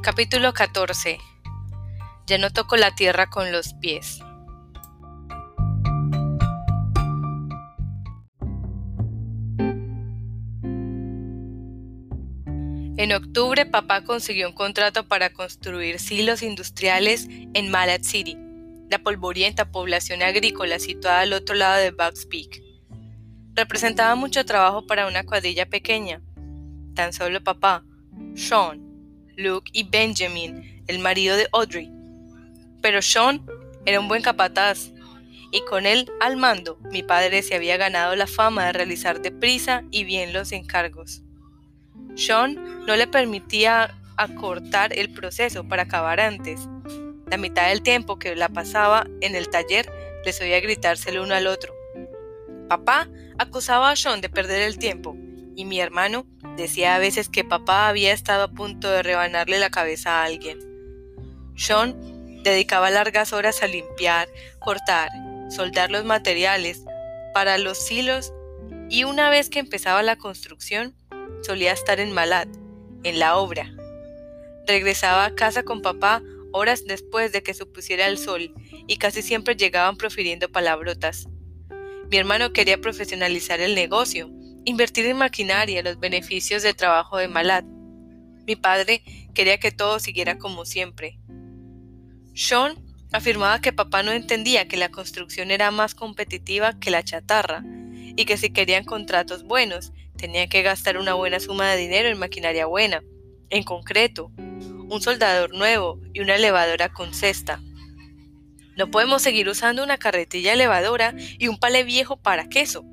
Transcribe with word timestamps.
Capítulo 0.00 0.52
14 0.54 1.18
Ya 2.28 2.38
no 2.38 2.52
toco 2.52 2.76
la 2.76 2.94
tierra 2.94 3.28
con 3.28 3.50
los 3.50 3.74
pies. 3.74 4.20
En 12.96 13.12
octubre, 13.12 13.66
papá 13.66 14.04
consiguió 14.04 14.48
un 14.48 14.54
contrato 14.54 15.08
para 15.08 15.32
construir 15.32 15.98
silos 15.98 16.42
industriales 16.42 17.26
en 17.54 17.68
Malad 17.68 18.02
City, 18.02 18.38
la 18.88 19.00
polvorienta 19.00 19.72
población 19.72 20.22
agrícola 20.22 20.78
situada 20.78 21.20
al 21.20 21.32
otro 21.32 21.56
lado 21.56 21.80
de 21.80 21.90
Bugs 21.90 22.24
Peak. 22.26 22.62
Representaba 23.54 24.14
mucho 24.14 24.46
trabajo 24.46 24.86
para 24.86 25.08
una 25.08 25.24
cuadrilla 25.24 25.66
pequeña. 25.66 26.22
Tan 26.94 27.12
solo 27.12 27.42
papá, 27.42 27.84
Sean, 28.36 28.87
Luke 29.38 29.70
y 29.72 29.84
Benjamin, 29.84 30.82
el 30.88 30.98
marido 30.98 31.36
de 31.36 31.46
Audrey. 31.52 31.88
Pero 32.82 33.00
Sean 33.00 33.46
era 33.86 34.00
un 34.00 34.08
buen 34.08 34.20
capataz, 34.20 34.90
y 35.52 35.60
con 35.60 35.86
él 35.86 36.10
al 36.20 36.36
mando, 36.36 36.76
mi 36.90 37.04
padre 37.04 37.42
se 37.42 37.54
había 37.54 37.76
ganado 37.76 38.16
la 38.16 38.26
fama 38.26 38.66
de 38.66 38.72
realizar 38.72 39.22
deprisa 39.22 39.84
y 39.92 40.02
bien 40.02 40.32
los 40.32 40.50
encargos. 40.50 41.22
Sean 42.16 42.84
no 42.84 42.96
le 42.96 43.06
permitía 43.06 43.96
acortar 44.16 44.92
el 44.98 45.12
proceso 45.12 45.62
para 45.68 45.84
acabar 45.84 46.18
antes. 46.18 46.68
La 47.30 47.36
mitad 47.36 47.68
del 47.68 47.82
tiempo 47.82 48.18
que 48.18 48.34
la 48.34 48.48
pasaba 48.48 49.06
en 49.20 49.36
el 49.36 49.50
taller 49.50 49.88
les 50.24 50.40
oía 50.40 50.58
gritárselo 50.58 51.22
uno 51.22 51.34
al 51.36 51.46
otro. 51.46 51.72
Papá 52.68 53.08
acusaba 53.38 53.92
a 53.92 53.96
Sean 53.96 54.20
de 54.20 54.28
perder 54.28 54.62
el 54.62 54.78
tiempo 54.78 55.16
y 55.58 55.64
mi 55.64 55.80
hermano 55.80 56.24
decía 56.56 56.94
a 56.94 57.00
veces 57.00 57.28
que 57.28 57.42
papá 57.42 57.88
había 57.88 58.12
estado 58.12 58.44
a 58.44 58.52
punto 58.52 58.88
de 58.88 59.02
rebanarle 59.02 59.58
la 59.58 59.70
cabeza 59.70 60.22
a 60.22 60.24
alguien. 60.24 60.60
Sean 61.56 61.96
dedicaba 62.44 62.90
largas 62.90 63.32
horas 63.32 63.60
a 63.64 63.66
limpiar, 63.66 64.28
cortar, 64.60 65.10
soldar 65.50 65.90
los 65.90 66.04
materiales 66.04 66.84
para 67.34 67.58
los 67.58 67.76
silos 67.76 68.32
y 68.88 69.02
una 69.02 69.30
vez 69.30 69.50
que 69.50 69.58
empezaba 69.58 70.00
la 70.04 70.14
construcción, 70.14 70.94
solía 71.42 71.72
estar 71.72 71.98
en 71.98 72.12
Malat, 72.12 72.48
en 73.02 73.18
la 73.18 73.36
obra. 73.36 73.74
Regresaba 74.68 75.24
a 75.24 75.34
casa 75.34 75.64
con 75.64 75.82
papá 75.82 76.22
horas 76.52 76.84
después 76.86 77.32
de 77.32 77.42
que 77.42 77.52
se 77.52 77.66
pusiera 77.66 78.06
el 78.06 78.18
sol 78.18 78.54
y 78.86 78.96
casi 78.98 79.22
siempre 79.22 79.56
llegaban 79.56 79.96
profiriendo 79.96 80.48
palabrotas. 80.52 81.26
Mi 82.12 82.16
hermano 82.16 82.52
quería 82.52 82.80
profesionalizar 82.80 83.58
el 83.58 83.74
negocio, 83.74 84.30
invertir 84.68 85.06
en 85.06 85.18
maquinaria, 85.18 85.82
los 85.82 85.98
beneficios 85.98 86.62
del 86.62 86.76
trabajo 86.76 87.16
de 87.16 87.28
Malat. 87.28 87.64
Mi 88.46 88.56
padre 88.56 89.02
quería 89.34 89.58
que 89.58 89.72
todo 89.72 89.98
siguiera 89.98 90.38
como 90.38 90.64
siempre. 90.64 91.18
Sean 92.34 92.76
afirmaba 93.12 93.60
que 93.60 93.72
papá 93.72 94.02
no 94.02 94.12
entendía 94.12 94.68
que 94.68 94.76
la 94.76 94.90
construcción 94.90 95.50
era 95.50 95.70
más 95.70 95.94
competitiva 95.94 96.78
que 96.78 96.90
la 96.90 97.02
chatarra 97.02 97.64
y 97.64 98.24
que 98.24 98.36
si 98.36 98.50
querían 98.50 98.84
contratos 98.84 99.44
buenos 99.44 99.92
Tenía 100.18 100.48
que 100.48 100.62
gastar 100.62 100.98
una 100.98 101.14
buena 101.14 101.38
suma 101.38 101.70
de 101.70 101.76
dinero 101.76 102.08
en 102.08 102.18
maquinaria 102.18 102.66
buena, 102.66 103.04
en 103.50 103.62
concreto, 103.62 104.32
un 104.36 105.00
soldador 105.00 105.54
nuevo 105.54 106.00
y 106.12 106.18
una 106.18 106.34
elevadora 106.34 106.92
con 106.92 107.14
cesta. 107.14 107.62
No 108.76 108.90
podemos 108.90 109.22
seguir 109.22 109.48
usando 109.48 109.84
una 109.84 109.96
carretilla 109.96 110.54
elevadora 110.54 111.14
y 111.38 111.46
un 111.46 111.60
palé 111.60 111.84
viejo 111.84 112.16
para 112.16 112.48
queso, 112.48 112.84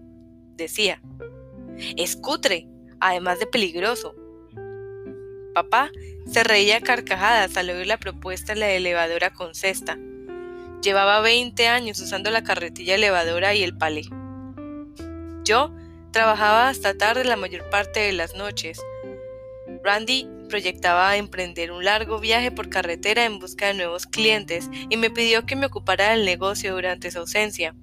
decía. 0.56 1.02
Es 1.98 2.16
cutre, 2.16 2.68
además 3.00 3.40
de 3.40 3.48
peligroso. 3.48 4.16
Papá 5.54 5.92
se 6.26 6.44
reía 6.44 6.78
a 6.78 6.82
carcajadas 6.82 7.56
al 7.58 7.70
oír 7.70 7.88
la 7.88 7.98
propuesta 7.98 8.54
de 8.54 8.60
la 8.60 8.70
elevadora 8.72 9.32
con 9.32 9.56
cesta. 9.56 9.98
Llevaba 10.82 11.22
20 11.22 11.68
años 11.68 12.00
usando 12.00 12.30
la 12.30 12.44
carretilla 12.44 12.96
elevadora 12.96 13.56
y 13.56 13.64
el 13.64 13.78
palé. 13.78 14.04
Yo 15.44 15.72
Trabajaba 16.16 16.70
hasta 16.70 16.98
tarde 16.98 17.26
la 17.26 17.36
mayor 17.36 17.70
parte 17.70 18.00
de 18.00 18.14
las 18.14 18.36
noches. 18.36 18.82
Randy 19.84 20.30
proyectaba 20.48 21.18
emprender 21.18 21.74
un 21.74 21.84
largo 21.84 22.22
viaje 22.22 22.52
por 22.52 22.70
carretera 22.70 23.26
en 23.26 23.38
busca 23.38 23.68
de 23.68 23.74
nuevos 23.74 24.06
clientes 24.06 24.70
y 24.90 24.96
me 24.96 25.10
pidió 25.10 25.46
que 25.46 25.58
me 25.58 25.66
ocupara 25.66 26.12
del 26.12 26.24
negocio 26.24 26.74
durante 26.74 27.12
su 27.12 27.20
ausencia. 27.20 27.76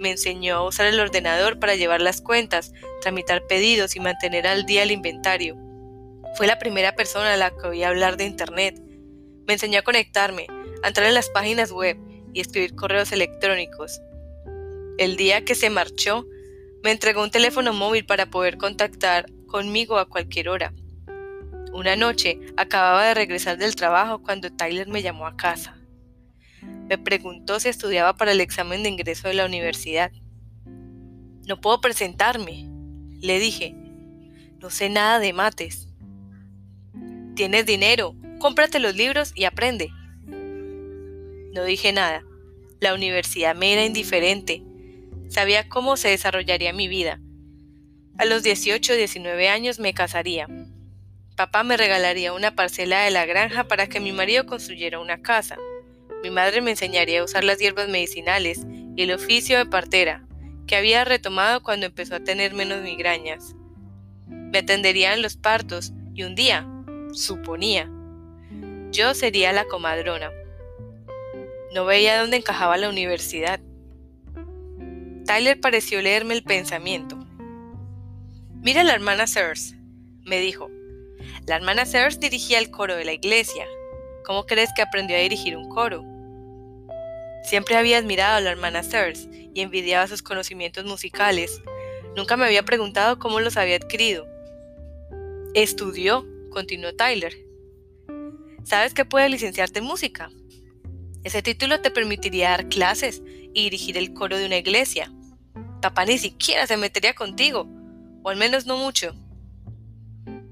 Me 0.00 0.12
enseñó 0.12 0.56
a 0.56 0.66
usar 0.66 0.86
el 0.86 0.98
ordenador 0.98 1.58
para 1.58 1.74
llevar 1.74 2.00
las 2.00 2.22
cuentas, 2.22 2.72
tramitar 3.02 3.46
pedidos 3.46 3.96
y 3.96 4.00
mantener 4.00 4.46
al 4.46 4.64
día 4.64 4.82
el 4.82 4.92
inventario. 4.92 5.58
Fue 6.36 6.46
la 6.46 6.58
primera 6.58 6.94
persona 6.96 7.34
a 7.34 7.36
la 7.36 7.50
que 7.50 7.68
oí 7.68 7.82
hablar 7.82 8.16
de 8.16 8.24
Internet. 8.24 8.80
Me 9.46 9.52
enseñó 9.52 9.80
a 9.80 9.82
conectarme, 9.82 10.46
a 10.82 10.88
entrar 10.88 11.06
en 11.06 11.12
las 11.12 11.28
páginas 11.28 11.70
web 11.70 11.98
y 12.32 12.40
escribir 12.40 12.74
correos 12.74 13.12
electrónicos. 13.12 14.00
El 14.96 15.18
día 15.18 15.44
que 15.44 15.54
se 15.54 15.68
marchó, 15.68 16.24
me 16.82 16.92
entregó 16.92 17.22
un 17.22 17.30
teléfono 17.30 17.74
móvil 17.74 18.06
para 18.06 18.24
poder 18.30 18.56
contactar 18.56 19.26
conmigo 19.48 19.98
a 19.98 20.08
cualquier 20.08 20.48
hora. 20.48 20.72
Una 21.74 21.94
noche 21.94 22.40
acababa 22.56 23.04
de 23.04 23.14
regresar 23.14 23.58
del 23.58 23.76
trabajo 23.76 24.22
cuando 24.22 24.50
Tyler 24.50 24.88
me 24.88 25.02
llamó 25.02 25.26
a 25.26 25.36
casa. 25.36 25.76
Me 26.62 26.98
preguntó 26.98 27.60
si 27.60 27.68
estudiaba 27.68 28.16
para 28.16 28.32
el 28.32 28.40
examen 28.40 28.82
de 28.82 28.88
ingreso 28.88 29.28
de 29.28 29.34
la 29.34 29.46
universidad. 29.46 30.12
No 31.46 31.60
puedo 31.60 31.80
presentarme, 31.80 32.68
le 33.20 33.38
dije. 33.38 33.74
No 34.58 34.70
sé 34.70 34.88
nada 34.90 35.18
de 35.18 35.32
mates. 35.32 35.88
Tienes 37.34 37.66
dinero, 37.66 38.14
cómprate 38.38 38.78
los 38.78 38.94
libros 38.94 39.32
y 39.34 39.44
aprende. 39.44 39.90
No 41.54 41.64
dije 41.64 41.92
nada. 41.92 42.22
La 42.80 42.94
universidad 42.94 43.54
me 43.54 43.72
era 43.72 43.84
indiferente 43.84 44.62
Sabía 45.30 45.68
cómo 45.68 45.96
se 45.96 46.08
desarrollaría 46.08 46.72
mi 46.72 46.88
vida. 46.88 47.20
A 48.18 48.24
los 48.24 48.42
18 48.42 48.92
o 48.92 48.96
19 48.96 49.48
años 49.48 49.78
me 49.78 49.94
casaría. 49.94 50.48
Papá 51.36 51.62
me 51.62 51.76
regalaría 51.76 52.32
una 52.32 52.56
parcela 52.56 53.02
de 53.04 53.12
la 53.12 53.26
granja 53.26 53.62
para 53.64 53.86
que 53.86 54.00
mi 54.00 54.10
marido 54.10 54.44
construyera 54.44 54.98
una 54.98 55.22
casa. 55.22 55.56
Mi 56.22 56.30
madre 56.30 56.60
me 56.60 56.70
enseñaría 56.70 57.20
a 57.20 57.24
usar 57.24 57.44
las 57.44 57.58
hierbas 57.58 57.88
medicinales 57.88 58.66
y 58.96 59.02
el 59.02 59.12
oficio 59.12 59.58
de 59.58 59.66
partera, 59.66 60.26
que 60.66 60.76
había 60.76 61.04
retomado 61.04 61.62
cuando 61.62 61.86
empezó 61.86 62.16
a 62.16 62.24
tener 62.24 62.54
menos 62.54 62.82
migrañas. 62.82 63.54
Me 64.26 64.58
atenderían 64.58 65.22
los 65.22 65.36
partos 65.36 65.92
y 66.14 66.24
un 66.24 66.34
día, 66.34 66.68
suponía, 67.12 67.90
yo 68.90 69.14
sería 69.14 69.52
la 69.52 69.66
comadrona. 69.66 70.32
No 71.72 71.84
veía 71.84 72.20
dónde 72.20 72.38
encajaba 72.38 72.76
la 72.76 72.88
universidad. 72.88 73.60
Tyler 75.24 75.60
pareció 75.60 76.02
leerme 76.02 76.34
el 76.34 76.42
pensamiento. 76.42 77.16
Mira 78.62 78.80
a 78.80 78.84
la 78.84 78.94
hermana 78.94 79.28
Sears, 79.28 79.76
me 80.24 80.40
dijo. 80.40 80.68
La 81.46 81.54
hermana 81.54 81.86
Sears 81.86 82.18
dirigía 82.18 82.58
el 82.58 82.72
coro 82.72 82.96
de 82.96 83.04
la 83.04 83.12
iglesia. 83.12 83.64
¿Cómo 84.24 84.44
crees 84.44 84.70
que 84.74 84.82
aprendió 84.82 85.16
a 85.16 85.20
dirigir 85.20 85.56
un 85.56 85.68
coro? 85.68 86.02
Siempre 87.42 87.76
había 87.76 87.98
admirado 87.98 88.36
a 88.36 88.40
la 88.40 88.50
hermana 88.50 88.82
Sears 88.82 89.28
y 89.54 89.60
envidiaba 89.60 90.06
sus 90.06 90.22
conocimientos 90.22 90.84
musicales. 90.84 91.62
Nunca 92.16 92.36
me 92.36 92.44
había 92.44 92.64
preguntado 92.64 93.18
cómo 93.18 93.40
los 93.40 93.56
había 93.56 93.76
adquirido. 93.76 94.26
Estudió, 95.54 96.26
continuó 96.50 96.94
Tyler. 96.94 97.34
¿Sabes 98.64 98.94
que 98.94 99.04
puede 99.04 99.28
licenciarte 99.28 99.78
en 99.78 99.86
música? 99.86 100.30
Ese 101.24 101.42
título 101.42 101.80
te 101.80 101.90
permitiría 101.90 102.50
dar 102.50 102.68
clases 102.68 103.22
y 103.52 103.64
dirigir 103.64 103.96
el 103.96 104.14
coro 104.14 104.38
de 104.38 104.46
una 104.46 104.58
iglesia. 104.58 105.12
Papá 105.82 106.04
ni 106.04 106.18
siquiera 106.18 106.66
se 106.66 106.76
metería 106.76 107.14
contigo, 107.14 107.66
o 108.22 108.30
al 108.30 108.36
menos 108.36 108.66
no 108.66 108.76
mucho. 108.76 109.14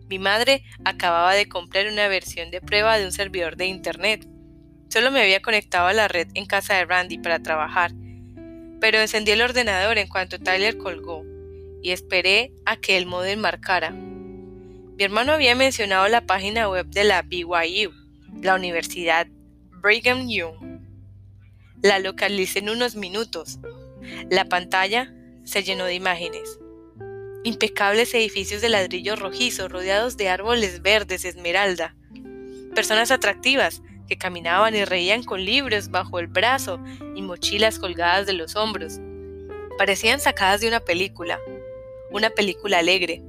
Mi 0.09 0.19
madre 0.19 0.65
acababa 0.85 1.35
de 1.35 1.49
comprar 1.49 1.87
una 1.87 2.09
versión 2.09 2.51
de 2.51 2.61
prueba 2.61 2.99
de 2.99 3.05
un 3.05 3.13
servidor 3.13 3.57
de 3.57 3.67
Internet. 3.67 4.27
Solo 4.89 5.11
me 5.11 5.21
había 5.21 5.43
conectado 5.43 5.87
a 5.87 5.93
la 5.93 6.09
red 6.09 6.29
en 6.35 6.47
casa 6.47 6.75
de 6.75 6.85
Randy 6.87 7.19
para 7.19 7.43
trabajar, 7.43 7.93
pero 8.81 8.99
encendí 8.99 9.33
el 9.33 9.43
ordenador 9.43 9.99
en 9.99 10.09
cuanto 10.09 10.39
Tyler 10.39 10.79
colgó 10.79 11.25
y 11.83 11.91
esperé 11.91 12.53
a 12.65 12.77
que 12.77 12.97
el 12.97 13.07
modem 13.07 13.41
marcara. 13.41 13.91
Mi 13.91 15.05
hermano 15.05 15.33
había 15.33 15.55
mencionado 15.55 16.09
la 16.09 16.23
página 16.23 16.69
web 16.69 16.87
de 16.87 17.05
la 17.05 17.23
BYU, 17.23 17.93
la 18.43 18.55
Universidad 18.55 19.27
Brigham 19.83 20.29
Young. 20.29 20.81
La 21.83 21.99
localicé 22.01 22.59
en 22.59 22.71
unos 22.71 22.97
minutos. 22.97 23.61
La 24.31 24.47
pantalla 24.47 25.13
se 25.45 25.63
llenó 25.63 25.85
de 25.85 25.95
imágenes. 25.95 26.59
Impecables 27.45 28.13
edificios 28.15 28.61
de 28.61 28.71
ladrillo 28.71 29.15
rojizo 29.15 29.69
rodeados 29.69 30.17
de 30.17 30.31
árboles 30.31 30.83
verdes 30.83 31.25
esmeralda. 31.25 31.95
Personas 32.75 33.13
atractivas 33.13 33.83
que 34.09 34.19
caminaban 34.19 34.75
y 34.75 34.85
reían 34.85 35.23
con 35.23 35.45
libros 35.45 35.91
bajo 35.91 36.19
el 36.19 36.27
brazo 36.27 36.81
y 37.15 37.23
mochilas 37.23 37.79
colgadas 37.79 38.27
de 38.27 38.33
los 38.33 38.57
hombros. 38.57 38.99
Parecían 39.77 40.19
sacadas 40.19 40.61
de 40.61 40.69
una 40.69 40.81
película, 40.81 41.39
una 42.11 42.31
película 42.31 42.79
alegre. 42.79 43.23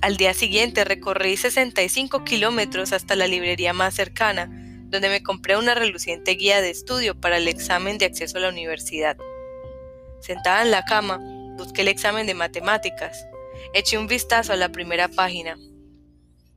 Al 0.00 0.16
día 0.16 0.34
siguiente 0.34 0.84
recorrí 0.84 1.36
65 1.36 2.24
kilómetros 2.24 2.92
hasta 2.92 3.16
la 3.16 3.26
librería 3.26 3.72
más 3.72 3.94
cercana, 3.94 4.48
donde 4.88 5.08
me 5.08 5.22
compré 5.22 5.56
una 5.56 5.74
reluciente 5.74 6.32
guía 6.32 6.62
de 6.62 6.70
estudio 6.70 7.20
para 7.20 7.38
el 7.38 7.48
examen 7.48 7.98
de 7.98 8.06
acceso 8.06 8.38
a 8.38 8.42
la 8.42 8.50
universidad. 8.50 9.16
Sentada 10.20 10.62
en 10.62 10.70
la 10.70 10.84
cama, 10.84 11.18
busqué 11.56 11.82
el 11.82 11.88
examen 11.88 12.26
de 12.26 12.34
matemáticas. 12.34 13.26
Eché 13.74 13.98
un 13.98 14.06
vistazo 14.06 14.52
a 14.52 14.56
la 14.56 14.70
primera 14.70 15.08
página. 15.08 15.56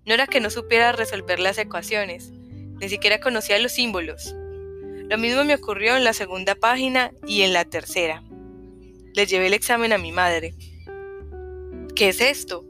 No 0.05 0.13
era 0.13 0.27
que 0.27 0.39
no 0.39 0.49
supiera 0.49 0.91
resolver 0.91 1.39
las 1.39 1.57
ecuaciones, 1.57 2.31
ni 2.79 2.89
siquiera 2.89 3.19
conocía 3.19 3.59
los 3.59 3.71
símbolos. 3.71 4.35
Lo 5.09 5.17
mismo 5.17 5.43
me 5.43 5.55
ocurrió 5.55 5.97
en 5.97 6.03
la 6.03 6.13
segunda 6.13 6.55
página 6.55 7.11
y 7.27 7.41
en 7.41 7.53
la 7.53 7.65
tercera. 7.65 8.23
Le 9.13 9.25
llevé 9.25 9.47
el 9.47 9.53
examen 9.53 9.91
a 9.91 9.97
mi 9.97 10.11
madre. 10.11 10.53
¿Qué 11.95 12.09
es 12.09 12.21
esto? 12.21 12.65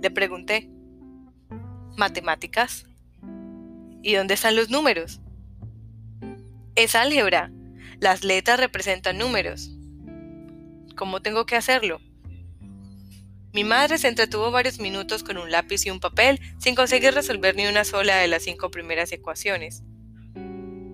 Le 0.00 0.10
pregunté. 0.10 0.70
Matemáticas. 1.96 2.86
¿Y 4.02 4.14
dónde 4.14 4.34
están 4.34 4.56
los 4.56 4.70
números? 4.70 5.20
Es 6.74 6.94
álgebra. 6.94 7.50
Las 7.98 8.24
letras 8.24 8.60
representan 8.60 9.18
números. 9.18 9.70
¿Cómo 10.96 11.20
tengo 11.20 11.44
que 11.44 11.56
hacerlo? 11.56 12.00
Mi 13.52 13.64
madre 13.64 13.98
se 13.98 14.06
entretuvo 14.06 14.52
varios 14.52 14.78
minutos 14.78 15.24
con 15.24 15.36
un 15.36 15.50
lápiz 15.50 15.84
y 15.84 15.90
un 15.90 15.98
papel 15.98 16.40
sin 16.58 16.76
conseguir 16.76 17.14
resolver 17.14 17.56
ni 17.56 17.66
una 17.66 17.84
sola 17.84 18.16
de 18.18 18.28
las 18.28 18.44
cinco 18.44 18.70
primeras 18.70 19.10
ecuaciones. 19.10 19.82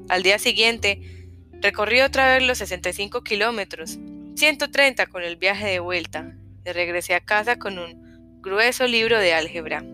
Al 0.09 0.23
día 0.23 0.39
siguiente, 0.39 1.29
recorrí 1.61 2.01
otra 2.01 2.33
vez 2.33 2.43
los 2.43 2.57
65 2.57 3.23
kilómetros, 3.23 3.99
130 4.37 5.07
con 5.09 5.23
el 5.23 5.37
viaje 5.37 5.67
de 5.67 5.81
vuelta, 5.81 6.35
y 6.65 6.73
regresé 6.73 7.15
a 7.15 7.21
casa 7.21 7.59
con 7.59 7.79
un 7.79 8.41
grueso 8.41 8.87
libro 8.87 9.19
de 9.19 9.35
álgebra. 9.35 9.85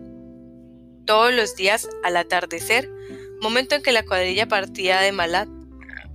Todos 1.05 1.33
los 1.33 1.57
días, 1.57 1.89
al 2.01 2.15
atardecer, 2.15 2.89
momento 3.41 3.75
en 3.75 3.83
que 3.83 3.91
la 3.91 4.03
cuadrilla 4.03 4.47
partía 4.47 5.01
de 5.01 5.11
Malat, 5.11 5.49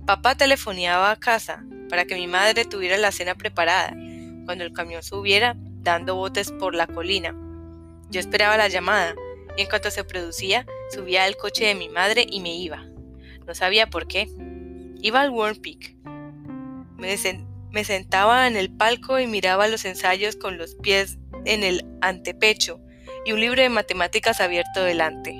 papá 0.07 0.33
telefoneaba 0.33 1.11
a 1.11 1.19
casa 1.19 1.63
para 1.89 2.05
que 2.05 2.15
mi 2.15 2.25
madre 2.25 2.65
tuviera 2.65 2.97
la 2.97 3.11
cena 3.11 3.35
preparada 3.35 3.95
cuando 4.45 4.63
el 4.63 4.73
camión 4.73 5.03
subiera 5.03 5.55
dando 5.91 6.15
botes 6.15 6.51
por 6.51 6.75
la 6.75 6.87
colina. 6.87 7.35
Yo 8.09 8.19
esperaba 8.19 8.57
la 8.57 8.67
llamada 8.67 9.15
y 9.57 9.61
en 9.61 9.67
cuanto 9.67 9.91
se 9.91 10.03
producía, 10.03 10.65
subía 10.91 11.25
al 11.25 11.37
coche 11.37 11.65
de 11.65 11.75
mi 11.75 11.89
madre 11.89 12.25
y 12.29 12.39
me 12.39 12.55
iba. 12.55 12.85
No 13.45 13.55
sabía 13.55 13.87
por 13.87 14.07
qué. 14.07 14.29
Iba 15.01 15.21
al 15.21 15.31
Warm 15.31 15.57
Peak. 15.61 15.95
Me 16.97 17.83
sentaba 17.83 18.47
en 18.47 18.57
el 18.57 18.71
palco 18.71 19.19
y 19.19 19.27
miraba 19.27 19.67
los 19.67 19.85
ensayos 19.85 20.35
con 20.35 20.57
los 20.57 20.75
pies 20.75 21.17
en 21.45 21.63
el 21.63 21.85
antepecho 22.01 22.79
y 23.25 23.31
un 23.31 23.39
libro 23.39 23.61
de 23.61 23.69
matemáticas 23.69 24.41
abierto 24.41 24.83
delante. 24.83 25.33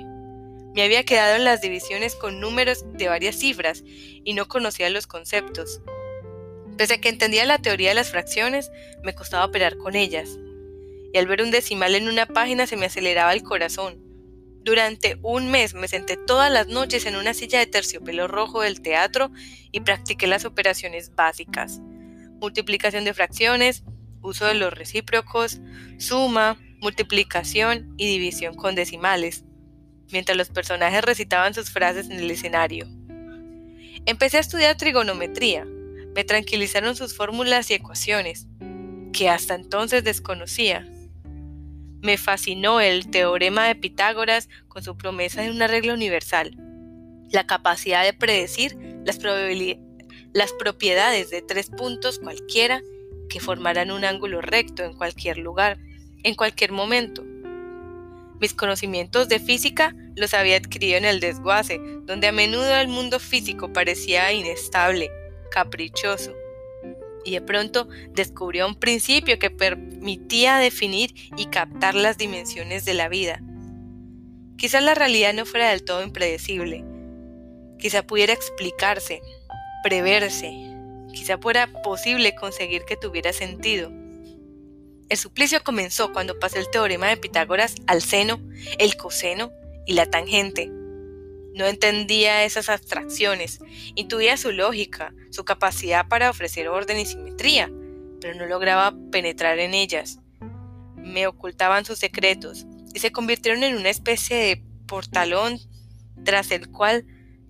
Me 0.74 0.82
había 0.82 1.04
quedado 1.04 1.36
en 1.36 1.44
las 1.44 1.60
divisiones 1.60 2.14
con 2.14 2.40
números 2.40 2.84
de 2.92 3.08
varias 3.08 3.36
cifras 3.36 3.82
y 3.84 4.34
no 4.34 4.46
conocía 4.46 4.88
los 4.90 5.06
conceptos. 5.06 5.82
Pese 6.80 6.94
a 6.94 6.98
que 6.98 7.10
entendía 7.10 7.44
la 7.44 7.58
teoría 7.58 7.90
de 7.90 7.94
las 7.94 8.08
fracciones, 8.08 8.72
me 9.04 9.14
costaba 9.14 9.44
operar 9.44 9.76
con 9.76 9.94
ellas. 9.94 10.38
Y 11.12 11.18
al 11.18 11.26
ver 11.26 11.42
un 11.42 11.50
decimal 11.50 11.94
en 11.94 12.08
una 12.08 12.24
página 12.24 12.66
se 12.66 12.78
me 12.78 12.86
aceleraba 12.86 13.34
el 13.34 13.42
corazón. 13.42 13.98
Durante 14.64 15.18
un 15.20 15.50
mes 15.50 15.74
me 15.74 15.88
senté 15.88 16.16
todas 16.16 16.50
las 16.50 16.68
noches 16.68 17.04
en 17.04 17.16
una 17.16 17.34
silla 17.34 17.58
de 17.58 17.66
terciopelo 17.66 18.28
rojo 18.28 18.62
del 18.62 18.80
teatro 18.80 19.30
y 19.70 19.80
practiqué 19.80 20.26
las 20.26 20.46
operaciones 20.46 21.14
básicas. 21.14 21.80
Multiplicación 22.40 23.04
de 23.04 23.12
fracciones, 23.12 23.84
uso 24.22 24.46
de 24.46 24.54
los 24.54 24.72
recíprocos, 24.72 25.60
suma, 25.98 26.58
multiplicación 26.80 27.92
y 27.98 28.06
división 28.06 28.54
con 28.54 28.74
decimales, 28.74 29.44
mientras 30.10 30.38
los 30.38 30.48
personajes 30.48 31.04
recitaban 31.04 31.52
sus 31.52 31.68
frases 31.70 32.08
en 32.08 32.20
el 32.20 32.30
escenario. 32.30 32.86
Empecé 34.06 34.38
a 34.38 34.40
estudiar 34.40 34.78
trigonometría. 34.78 35.66
Me 36.14 36.24
tranquilizaron 36.24 36.96
sus 36.96 37.16
fórmulas 37.16 37.70
y 37.70 37.74
ecuaciones, 37.74 38.46
que 39.12 39.28
hasta 39.28 39.54
entonces 39.54 40.04
desconocía. 40.04 40.86
Me 42.02 42.16
fascinó 42.16 42.80
el 42.80 43.10
teorema 43.10 43.66
de 43.66 43.74
Pitágoras 43.74 44.48
con 44.68 44.82
su 44.82 44.96
promesa 44.96 45.42
de 45.42 45.50
una 45.50 45.66
regla 45.66 45.94
universal, 45.94 46.56
la 47.30 47.46
capacidad 47.46 48.04
de 48.04 48.12
predecir 48.12 48.76
las, 49.04 49.18
las 50.32 50.52
propiedades 50.52 51.30
de 51.30 51.42
tres 51.42 51.70
puntos 51.70 52.18
cualquiera 52.18 52.82
que 53.28 53.40
formarán 53.40 53.90
un 53.90 54.04
ángulo 54.04 54.40
recto 54.40 54.82
en 54.82 54.94
cualquier 54.94 55.38
lugar, 55.38 55.78
en 56.22 56.34
cualquier 56.34 56.72
momento. 56.72 57.24
Mis 58.40 58.54
conocimientos 58.54 59.28
de 59.28 59.38
física 59.38 59.94
los 60.16 60.34
había 60.34 60.56
adquirido 60.56 60.96
en 60.96 61.04
el 61.04 61.20
desguace, 61.20 61.78
donde 62.04 62.28
a 62.28 62.32
menudo 62.32 62.74
el 62.74 62.88
mundo 62.88 63.20
físico 63.20 63.72
parecía 63.72 64.32
inestable, 64.32 65.10
caprichoso. 65.50 66.32
Y 67.24 67.32
de 67.32 67.42
pronto 67.42 67.88
descubrió 68.12 68.66
un 68.66 68.76
principio 68.76 69.38
que 69.38 69.50
permitía 69.50 70.56
definir 70.56 71.12
y 71.36 71.46
captar 71.46 71.94
las 71.94 72.16
dimensiones 72.16 72.84
de 72.84 72.94
la 72.94 73.08
vida. 73.08 73.42
Quizás 74.56 74.82
la 74.82 74.94
realidad 74.94 75.34
no 75.34 75.44
fuera 75.44 75.70
del 75.70 75.84
todo 75.84 76.02
impredecible. 76.02 76.84
Quizá 77.78 78.02
pudiera 78.02 78.32
explicarse, 78.32 79.20
preverse, 79.82 80.70
Quizá 81.12 81.38
fuera 81.38 81.66
posible 81.82 82.34
conseguir 82.34 82.84
que 82.84 82.96
tuviera 82.96 83.32
sentido. 83.32 83.90
El 85.08 85.16
suplicio 85.16 85.62
comenzó 85.64 86.12
cuando 86.12 86.38
pasé 86.38 86.60
el 86.60 86.70
teorema 86.70 87.08
de 87.08 87.16
Pitágoras 87.16 87.74
al 87.86 88.00
seno, 88.00 88.40
el 88.78 88.96
coseno 88.96 89.50
y 89.86 89.94
la 89.94 90.06
tangente. 90.06 90.70
No 91.60 91.66
entendía 91.66 92.42
esas 92.46 92.70
abstracciones, 92.70 93.58
intuía 93.94 94.38
su 94.38 94.50
lógica, 94.50 95.12
su 95.30 95.44
capacidad 95.44 96.08
para 96.08 96.30
ofrecer 96.30 96.68
orden 96.68 96.98
y 96.98 97.04
simetría, 97.04 97.70
pero 98.18 98.34
no 98.34 98.46
lograba 98.46 98.94
penetrar 99.12 99.58
en 99.58 99.74
ellas. 99.74 100.20
Me 100.96 101.26
ocultaban 101.26 101.84
sus 101.84 101.98
secretos 101.98 102.64
y 102.94 103.00
se 103.00 103.12
convirtieron 103.12 103.62
en 103.62 103.76
una 103.76 103.90
especie 103.90 104.38
de 104.38 104.64
portalón 104.86 105.58
tras 106.24 106.50
el 106.50 106.70
cual 106.70 107.04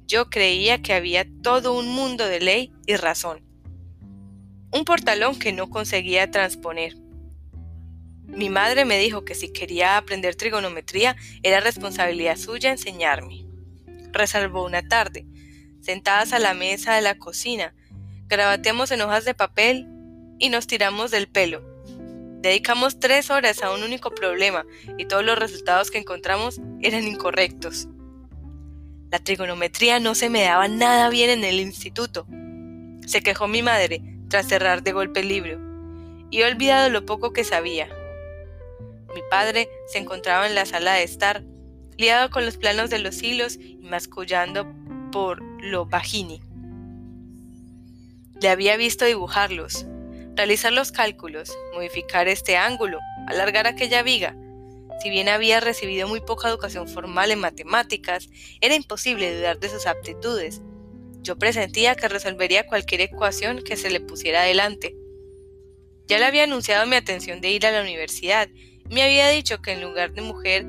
yo 0.09 0.29
creía 0.29 0.83
que 0.83 0.93
había 0.93 1.25
todo 1.41 1.79
un 1.79 1.95
mundo 1.95 2.27
de 2.27 2.41
ley 2.41 2.73
y 2.89 2.97
razón 2.97 3.47
un 4.73 4.85
portalón 4.85 5.39
que 5.39 5.53
no 5.53 5.71
conseguía 5.71 6.33
transponer. 6.33 6.97
Mi 8.27 8.51
madre 8.51 8.85
me 8.85 8.99
dijo 8.99 9.25
que 9.25 9.37
si 9.37 9.53
quería 9.53 9.97
aprender 9.97 10.35
trigonometría 10.35 11.15
era 11.45 11.61
responsabilidad 11.61 12.37
suya 12.37 12.73
enseñarme. 12.73 13.50
Resalvó 14.13 14.65
una 14.65 14.87
tarde, 14.87 15.27
sentadas 15.81 16.33
a 16.33 16.39
la 16.39 16.55
mesa 16.55 16.95
de 16.95 17.03
la 17.03 17.17
cocina, 17.17 17.75
grabateamos 18.29 18.91
en 18.91 19.03
hojas 19.03 19.25
de 19.25 19.35
papel 19.35 19.87
y 20.39 20.49
nos 20.49 20.67
tiramos 20.67 21.11
del 21.11 21.29
pelo. 21.29 21.63
Dedicamos 22.41 22.99
tres 22.99 23.31
horas 23.31 23.63
a 23.63 23.73
un 23.73 23.83
único 23.83 24.11
problema 24.11 24.65
y 24.97 25.05
todos 25.05 25.25
los 25.25 25.39
resultados 25.39 25.91
que 25.91 25.99
encontramos 25.99 26.61
eran 26.81 27.07
incorrectos. 27.07 27.89
La 29.11 29.19
trigonometría 29.19 30.01
no 30.01 30.15
se 30.15 30.31
me 30.31 30.43
daba 30.43 30.69
nada 30.69 31.11
bien 31.11 31.31
en 31.31 31.45
el 31.45 31.61
instituto. 31.61 32.27
Se 33.07 33.23
quejó 33.23 33.49
mi 33.49 33.61
madre, 33.61 34.01
tras 34.29 34.47
cerrar 34.47 34.83
de 34.83 34.93
golpe 34.93 35.21
el 35.21 35.29
libro, 35.29 35.59
y 36.31 36.41
he 36.41 36.47
olvidado 36.47 36.89
lo 36.89 37.05
poco 37.05 37.33
que 37.33 37.43
sabía. 37.43 37.89
Mi 39.13 39.21
padre 39.29 39.69
se 39.89 39.99
encontraba 39.99 40.47
en 40.47 40.55
la 40.55 40.65
sala 40.65 40.95
de 40.95 41.03
estar, 41.03 41.43
liado 42.01 42.31
con 42.31 42.45
los 42.45 42.57
planos 42.57 42.91
de 42.91 42.99
los 42.99 43.23
hilos 43.23 43.59
y 43.61 43.77
mascullando 43.83 44.67
por 45.13 45.43
lo 45.63 45.87
bajini. 45.87 46.41
Le 48.41 48.49
había 48.49 48.77
visto 48.79 49.05
dibujarlos, 49.05 49.87
realizar 50.35 50.73
los 50.73 50.93
cálculos, 50.93 51.57
modificar 51.75 52.27
este 52.27 52.57
ángulo, 52.57 52.99
alargar 53.29 53.67
aquella 53.67 54.03
viga. 54.03 54.35
Si 55.03 55.11
bien 55.11 55.29
había 55.29 55.61
recibido 55.61 56.09
muy 56.09 56.21
poca 56.21 56.49
educación 56.49 56.89
formal 56.89 57.31
en 57.31 57.41
matemáticas, 57.41 58.29
era 58.61 58.75
imposible 58.75 59.37
dudar 59.37 59.61
de 59.61 59.69
sus 59.69 59.87
aptitudes, 59.87 60.63
yo 61.23 61.37
presentía 61.37 61.97
que 61.97 62.09
resolvería 62.09 62.67
cualquier 62.67 63.03
ecuación 63.03 63.63
que 63.63 63.77
se 63.77 63.91
le 63.91 64.01
pusiera 64.01 64.43
adelante. 64.43 64.97
Ya 66.07 66.19
le 66.19 66.25
había 66.25 66.45
anunciado 66.45 66.87
mi 66.87 66.97
atención 66.97 67.43
de 67.43 67.51
ir 67.51 67.67
a 67.67 67.71
la 67.71 67.83
universidad. 67.83 68.49
Me 68.89 69.03
había 69.03 69.29
dicho 69.29 69.61
que 69.61 69.73
en 69.73 69.83
lugar 69.83 70.13
de 70.13 70.23
mujer 70.23 70.67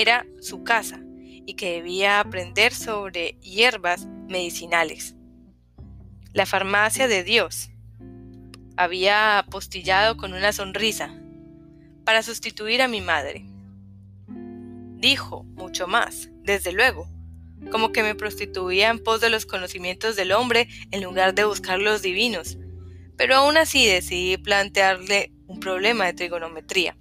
era 0.00 0.26
su 0.40 0.62
casa 0.62 1.00
y 1.44 1.54
que 1.54 1.72
debía 1.72 2.20
aprender 2.20 2.72
sobre 2.72 3.36
hierbas 3.40 4.06
medicinales. 4.28 5.16
La 6.32 6.46
farmacia 6.46 7.08
de 7.08 7.24
Dios. 7.24 7.70
Había 8.76 9.40
apostillado 9.40 10.16
con 10.16 10.34
una 10.34 10.52
sonrisa 10.52 11.20
para 12.04 12.22
sustituir 12.22 12.80
a 12.80 12.86
mi 12.86 13.00
madre. 13.00 13.44
Dijo 14.28 15.42
mucho 15.42 15.88
más, 15.88 16.30
desde 16.44 16.70
luego, 16.70 17.08
como 17.72 17.90
que 17.90 18.04
me 18.04 18.14
prostituía 18.14 18.90
en 18.90 19.02
pos 19.02 19.20
de 19.20 19.30
los 19.30 19.46
conocimientos 19.46 20.14
del 20.14 20.30
hombre 20.30 20.68
en 20.92 21.02
lugar 21.02 21.34
de 21.34 21.44
buscar 21.44 21.80
los 21.80 22.02
divinos. 22.02 22.56
Pero 23.16 23.34
aún 23.34 23.56
así 23.56 23.84
decidí 23.84 24.36
plantearle 24.36 25.32
un 25.48 25.58
problema 25.58 26.06
de 26.06 26.12
trigonometría. 26.12 26.96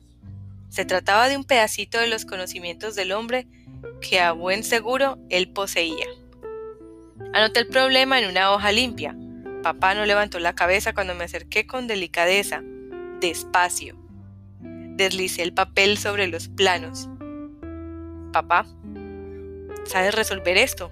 Se 0.70 0.86
trataba 0.86 1.30
de 1.30 1.38
un 1.38 1.44
pedacito 1.44 2.00
de 2.00 2.08
los 2.08 2.26
conocimientos 2.26 2.96
del 2.96 3.12
hombre 3.12 3.48
que 4.02 4.20
a 4.20 4.32
buen 4.32 4.64
seguro 4.64 5.18
él 5.30 5.52
poseía. 5.52 6.06
Anoté 7.34 7.62
el 7.62 7.68
problema 7.68 8.20
en 8.20 8.30
una 8.30 8.52
hoja 8.52 8.72
limpia. 8.72 9.16
Papá 9.64 9.96
no 9.96 10.06
levantó 10.06 10.40
la 10.40 10.56
cabeza 10.56 10.94
cuando 10.94 11.16
me 11.16 11.26
acerqué 11.26 11.68
con 11.68 11.88
delicadeza, 11.88 12.62
despacio. 13.20 13.96
Deslicé 14.62 15.44
el 15.44 15.54
papel 15.54 15.98
sobre 15.98 16.28
los 16.28 16.48
planos. 16.48 17.10
Papá, 18.34 18.66
¿sabes 19.86 20.16
resolver 20.16 20.58
esto? 20.58 20.92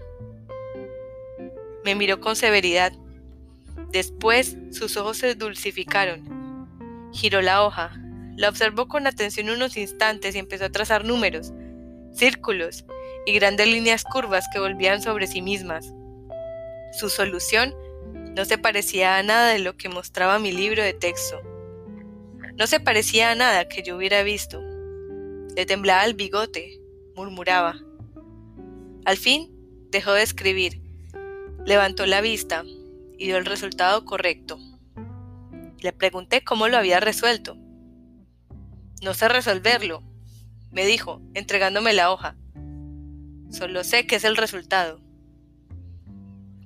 Me 1.84 1.96
miró 1.96 2.20
con 2.20 2.36
severidad. 2.36 2.94
Después 3.92 4.58
sus 4.72 4.98
ojos 4.98 5.18
se 5.18 5.36
dulcificaron. 5.36 7.10
Giró 7.14 7.42
la 7.42 7.64
hoja, 7.64 8.00
la 8.36 8.50
observó 8.50 8.88
con 8.88 9.08
atención 9.08 9.50
unos 9.50 9.78
instantes 9.78 10.36
y 10.36 10.40
empezó 10.40 10.66
a 10.66 10.72
trazar 10.72 11.06
números, 11.06 11.54
círculos 12.14 12.86
y 13.26 13.34
grandes 13.34 13.68
líneas 13.68 14.04
curvas 14.04 14.46
que 14.52 14.60
volvían 14.60 15.02
sobre 15.02 15.28
sí 15.28 15.42
mismas. 15.42 15.94
Su 16.92 17.10
solución 17.10 17.74
no 18.36 18.46
se 18.46 18.58
parecía 18.58 19.18
a 19.18 19.24
nada 19.24 19.52
de 19.52 19.60
lo 19.60 19.78
que 19.78 19.90
mostraba 19.90 20.40
mi 20.40 20.52
libro 20.52 20.84
de 20.84 20.94
texto. 20.94 21.42
No 22.58 22.68
se 22.68 22.80
parecía 22.80 23.32
a 23.32 23.36
nada 23.36 23.68
que 23.68 23.84
yo 23.84 23.98
hubiera 23.98 24.24
visto. 24.24 24.62
Le 25.56 25.66
temblaba 25.66 26.06
el 26.06 26.14
bigote, 26.14 26.80
murmuraba. 27.16 27.80
Al 29.06 29.18
fin 29.18 29.52
dejó 29.92 30.14
de 30.14 30.24
escribir, 30.24 30.82
levantó 31.66 32.06
la 32.06 32.22
vista 32.22 32.64
y 33.18 33.26
dio 33.26 33.38
el 33.38 33.46
resultado 33.46 34.04
correcto. 34.06 34.60
Le 35.80 35.94
pregunté 35.94 36.44
cómo 36.44 36.68
lo 36.68 36.78
había 36.78 37.00
resuelto. 37.00 37.58
No 39.06 39.14
sé 39.14 39.28
resolverlo, 39.28 40.02
me 40.72 40.84
dijo, 40.84 41.22
entregándome 41.36 41.94
la 41.94 42.12
hoja. 42.12 42.36
Solo 43.52 43.84
sé 43.84 44.08
que 44.08 44.16
es 44.16 44.24
el 44.24 44.36
resultado. 44.36 45.00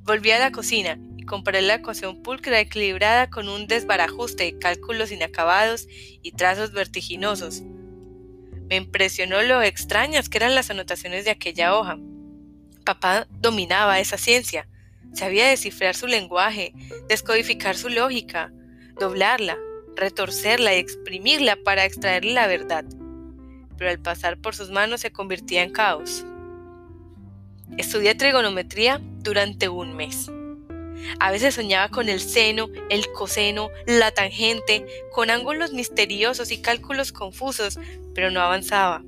Volví 0.03 0.31
a 0.31 0.39
la 0.39 0.53
cocina 0.53 0.97
y 1.17 1.23
comparé 1.23 1.61
la 1.61 1.73
ecuación 1.73 2.23
pulcra 2.23 2.61
equilibrada 2.61 3.29
con 3.29 3.49
un 3.49 3.67
desbarajuste 3.67 4.45
de 4.45 4.57
cálculos 4.57 5.11
inacabados 5.11 5.85
y 5.89 6.31
trazos 6.31 6.71
vertiginosos. 6.71 7.61
Me 8.69 8.77
impresionó 8.77 9.41
lo 9.41 9.61
extrañas 9.61 10.29
que 10.29 10.37
eran 10.37 10.55
las 10.55 10.69
anotaciones 10.69 11.25
de 11.25 11.31
aquella 11.31 11.75
hoja. 11.75 11.97
Papá 12.85 13.27
dominaba 13.31 13.99
esa 13.99 14.17
ciencia, 14.17 14.69
sabía 15.13 15.49
descifrar 15.49 15.93
su 15.93 16.07
lenguaje, 16.07 16.71
descodificar 17.09 17.75
su 17.75 17.89
lógica, 17.89 18.53
doblarla, 18.97 19.57
retorcerla 19.95 20.75
y 20.75 20.79
exprimirla 20.79 21.57
para 21.57 21.85
extraerle 21.85 22.33
la 22.33 22.47
verdad, 22.47 22.85
pero 23.77 23.89
al 23.89 23.99
pasar 23.99 24.37
por 24.37 24.55
sus 24.55 24.71
manos 24.71 25.01
se 25.01 25.11
convertía 25.11 25.63
en 25.63 25.71
caos. 25.71 26.25
Estudié 27.77 28.15
trigonometría 28.15 28.99
durante 29.19 29.69
un 29.69 29.95
mes. 29.95 30.31
A 31.19 31.31
veces 31.31 31.55
soñaba 31.55 31.89
con 31.89 32.09
el 32.09 32.19
seno, 32.19 32.67
el 32.89 33.11
coseno, 33.11 33.69
la 33.85 34.11
tangente, 34.11 34.85
con 35.11 35.29
ángulos 35.29 35.71
misteriosos 35.71 36.51
y 36.51 36.61
cálculos 36.61 37.11
confusos, 37.11 37.79
pero 38.13 38.31
no 38.31 38.41
avanzaba. 38.41 39.03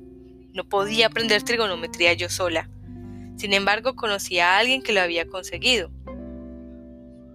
No 0.54 0.68
podía 0.68 1.06
aprender 1.06 1.42
trigonometría 1.42 2.12
yo 2.14 2.28
sola. 2.28 2.68
Sin 3.36 3.52
embargo, 3.52 3.96
conocí 3.96 4.38
a 4.38 4.58
alguien 4.58 4.82
que 4.82 4.92
lo 4.92 5.00
había 5.00 5.26
conseguido. 5.26 5.90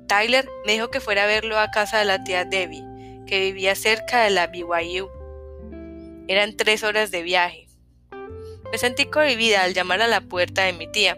Tyler 0.08 0.48
me 0.66 0.74
dijo 0.74 0.90
que 0.90 1.02
fuera 1.02 1.24
a 1.24 1.28
verlo 1.28 1.60
a 1.60 1.70
casa 1.70 2.00
de 2.00 2.06
la 2.06 2.24
tía 2.24 2.46
Debbie, 2.46 2.84
que 3.28 3.40
vivía 3.40 3.76
cerca 3.76 4.24
de 4.24 4.32
la 4.32 4.48
BYU. 4.48 5.10
Eran 6.28 6.58
tres 6.58 6.84
horas 6.84 7.12
de 7.12 7.22
viaje. 7.22 7.68
Me 8.72 8.78
sentí 8.78 9.06
cohibida 9.06 9.64
al 9.64 9.74
llamar 9.74 10.02
a 10.02 10.08
la 10.08 10.22
puerta 10.22 10.64
de 10.64 10.74
mi 10.74 10.92
tía. 10.92 11.18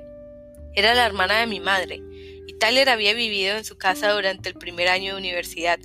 Era 0.75 0.93
la 0.93 1.05
hermana 1.05 1.39
de 1.39 1.47
mi 1.47 1.59
madre, 1.59 2.01
y 2.47 2.53
Tyler 2.59 2.89
había 2.89 3.13
vivido 3.13 3.55
en 3.55 3.63
su 3.63 3.77
casa 3.77 4.11
durante 4.11 4.49
el 4.49 4.55
primer 4.55 4.87
año 4.87 5.13
de 5.13 5.19
universidad. 5.19 5.79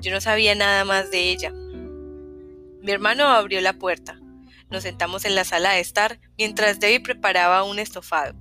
Yo 0.00 0.10
no 0.10 0.20
sabía 0.20 0.54
nada 0.54 0.84
más 0.84 1.10
de 1.10 1.30
ella. 1.30 1.52
Mi 1.52 2.90
hermano 2.90 3.28
abrió 3.28 3.60
la 3.60 3.74
puerta. 3.74 4.20
Nos 4.68 4.82
sentamos 4.82 5.24
en 5.24 5.34
la 5.34 5.44
sala 5.44 5.72
de 5.72 5.80
estar 5.80 6.20
mientras 6.36 6.80
Debbie 6.80 7.00
preparaba 7.00 7.62
un 7.62 7.78
estofado. 7.78 8.34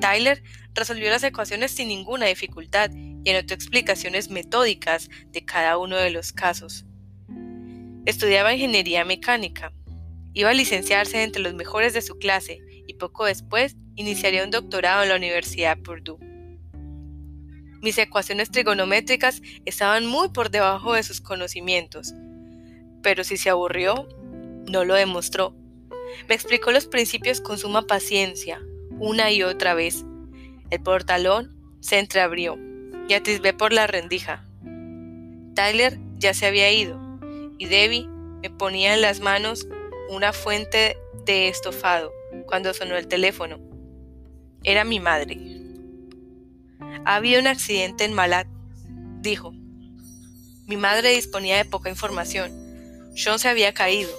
Tyler 0.00 0.42
resolvió 0.74 1.10
las 1.10 1.22
ecuaciones 1.22 1.70
sin 1.70 1.88
ninguna 1.88 2.26
dificultad 2.26 2.90
anotó 3.26 3.54
explicaciones 3.54 4.30
metódicas 4.30 5.08
de 5.32 5.44
cada 5.44 5.78
uno 5.78 5.96
de 5.96 6.10
los 6.10 6.32
casos. 6.32 6.84
Estudiaba 8.04 8.54
ingeniería 8.54 9.04
mecánica 9.04 9.72
Iba 10.38 10.50
a 10.50 10.54
licenciarse 10.54 11.24
entre 11.24 11.42
los 11.42 11.54
mejores 11.54 11.94
de 11.94 12.00
su 12.00 12.16
clase 12.16 12.60
y 12.86 12.94
poco 12.94 13.24
después 13.24 13.76
iniciaría 13.96 14.44
un 14.44 14.52
doctorado 14.52 15.02
en 15.02 15.08
la 15.08 15.16
Universidad 15.16 15.78
Purdue. 15.78 16.18
Mis 17.82 17.98
ecuaciones 17.98 18.50
trigonométricas 18.52 19.42
estaban 19.64 20.06
muy 20.06 20.28
por 20.28 20.50
debajo 20.50 20.94
de 20.94 21.02
sus 21.02 21.20
conocimientos, 21.20 22.14
pero 23.02 23.24
si 23.24 23.36
se 23.36 23.50
aburrió, 23.50 24.08
no 24.70 24.84
lo 24.84 24.94
demostró. 24.94 25.56
Me 26.28 26.36
explicó 26.36 26.70
los 26.70 26.86
principios 26.86 27.40
con 27.40 27.58
suma 27.58 27.82
paciencia, 27.88 28.60
una 28.98 29.32
y 29.32 29.42
otra 29.42 29.74
vez. 29.74 30.04
El 30.70 30.82
portalón 30.84 31.56
se 31.80 31.98
entreabrió 31.98 32.56
y 33.08 33.14
atisbé 33.14 33.52
por 33.54 33.72
la 33.72 33.86
rendija. 33.86 34.44
Tyler 35.54 35.98
ya 36.18 36.34
se 36.34 36.46
había 36.46 36.70
ido 36.70 37.00
y 37.58 37.66
Debbie 37.66 38.06
me 38.42 38.50
ponía 38.50 38.94
en 38.94 39.00
las 39.00 39.20
manos 39.20 39.66
una 40.10 40.32
fuente 40.32 40.96
de 41.24 41.48
estofado 41.48 42.12
cuando 42.46 42.72
sonó 42.72 42.96
el 42.96 43.08
teléfono. 43.08 43.58
Era 44.62 44.84
mi 44.84 45.00
madre. 45.00 45.38
Había 47.04 47.40
un 47.40 47.46
accidente 47.46 48.04
en 48.04 48.12
Malat, 48.12 48.46
dijo. 49.20 49.52
Mi 50.66 50.76
madre 50.76 51.10
disponía 51.10 51.56
de 51.56 51.64
poca 51.64 51.88
información. 51.88 52.52
John 53.16 53.38
se 53.38 53.48
había 53.48 53.72
caído, 53.72 54.10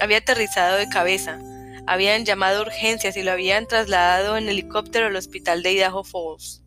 había 0.00 0.18
aterrizado 0.18 0.76
de 0.76 0.88
cabeza, 0.88 1.38
habían 1.86 2.24
llamado 2.24 2.62
urgencias 2.62 3.16
y 3.16 3.22
lo 3.22 3.32
habían 3.32 3.66
trasladado 3.66 4.36
en 4.36 4.48
helicóptero 4.48 5.06
al 5.06 5.16
hospital 5.16 5.62
de 5.62 5.72
Idaho 5.72 6.02
Falls. 6.04 6.59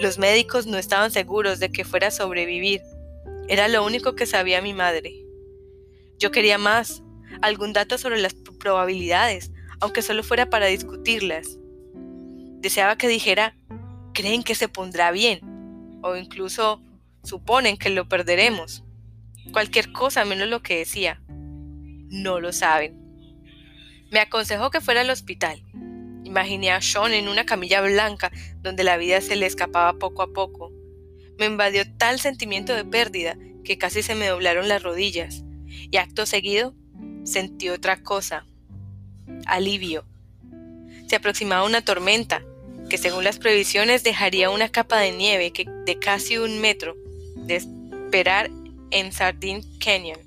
Los 0.00 0.18
médicos 0.18 0.66
no 0.66 0.78
estaban 0.78 1.10
seguros 1.10 1.58
de 1.58 1.70
que 1.70 1.84
fuera 1.84 2.08
a 2.08 2.12
sobrevivir. 2.12 2.82
Era 3.48 3.66
lo 3.68 3.84
único 3.84 4.14
que 4.14 4.26
sabía 4.26 4.62
mi 4.62 4.72
madre. 4.72 5.12
Yo 6.18 6.30
quería 6.30 6.58
más, 6.58 7.02
algún 7.42 7.72
dato 7.72 7.98
sobre 7.98 8.20
las 8.20 8.34
probabilidades, 8.34 9.50
aunque 9.80 10.02
solo 10.02 10.22
fuera 10.22 10.50
para 10.50 10.66
discutirlas. 10.66 11.58
Deseaba 12.60 12.96
que 12.96 13.08
dijera, 13.08 13.56
creen 14.14 14.42
que 14.42 14.54
se 14.54 14.68
pondrá 14.68 15.10
bien, 15.10 15.40
o 16.02 16.16
incluso 16.16 16.82
suponen 17.22 17.76
que 17.76 17.90
lo 17.90 18.08
perderemos. 18.08 18.84
Cualquier 19.52 19.92
cosa 19.92 20.24
menos 20.24 20.48
lo 20.48 20.62
que 20.62 20.78
decía. 20.78 21.22
No 21.26 22.40
lo 22.40 22.52
saben. 22.52 22.98
Me 24.10 24.20
aconsejó 24.20 24.70
que 24.70 24.80
fuera 24.80 25.02
al 25.02 25.10
hospital. 25.10 25.62
Imaginé 26.28 26.72
a 26.72 26.82
Sean 26.82 27.14
en 27.14 27.26
una 27.26 27.46
camilla 27.46 27.80
blanca 27.80 28.30
donde 28.60 28.84
la 28.84 28.98
vida 28.98 29.22
se 29.22 29.34
le 29.34 29.46
escapaba 29.46 29.94
poco 29.94 30.20
a 30.20 30.30
poco. 30.30 30.70
Me 31.38 31.46
invadió 31.46 31.90
tal 31.96 32.20
sentimiento 32.20 32.74
de 32.74 32.84
pérdida 32.84 33.38
que 33.64 33.78
casi 33.78 34.02
se 34.02 34.14
me 34.14 34.26
doblaron 34.26 34.68
las 34.68 34.82
rodillas, 34.82 35.42
y 35.66 35.96
acto 35.96 36.26
seguido 36.26 36.74
sentí 37.24 37.70
otra 37.70 38.02
cosa, 38.02 38.44
alivio. 39.46 40.04
Se 41.06 41.16
aproximaba 41.16 41.64
una 41.64 41.80
tormenta, 41.80 42.42
que 42.90 42.98
según 42.98 43.24
las 43.24 43.38
previsiones 43.38 44.04
dejaría 44.04 44.50
una 44.50 44.68
capa 44.68 44.98
de 44.98 45.12
nieve 45.12 45.50
de 45.86 45.98
casi 45.98 46.36
un 46.36 46.60
metro 46.60 46.94
de 47.36 47.56
esperar 47.56 48.50
en 48.90 49.12
Sardine 49.12 49.64
Canyon, 49.82 50.20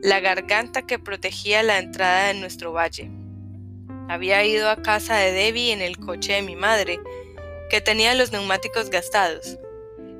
la 0.00 0.20
garganta 0.20 0.86
que 0.86 0.98
protegía 0.98 1.62
la 1.62 1.78
entrada 1.78 2.28
de 2.28 2.40
nuestro 2.40 2.72
valle. 2.72 3.10
Había 4.08 4.44
ido 4.44 4.70
a 4.70 4.82
casa 4.82 5.16
de 5.16 5.32
Debbie 5.32 5.72
en 5.72 5.82
el 5.82 5.98
coche 5.98 6.34
de 6.34 6.42
mi 6.42 6.54
madre, 6.54 7.00
que 7.68 7.80
tenía 7.80 8.14
los 8.14 8.30
neumáticos 8.30 8.88
gastados. 8.90 9.58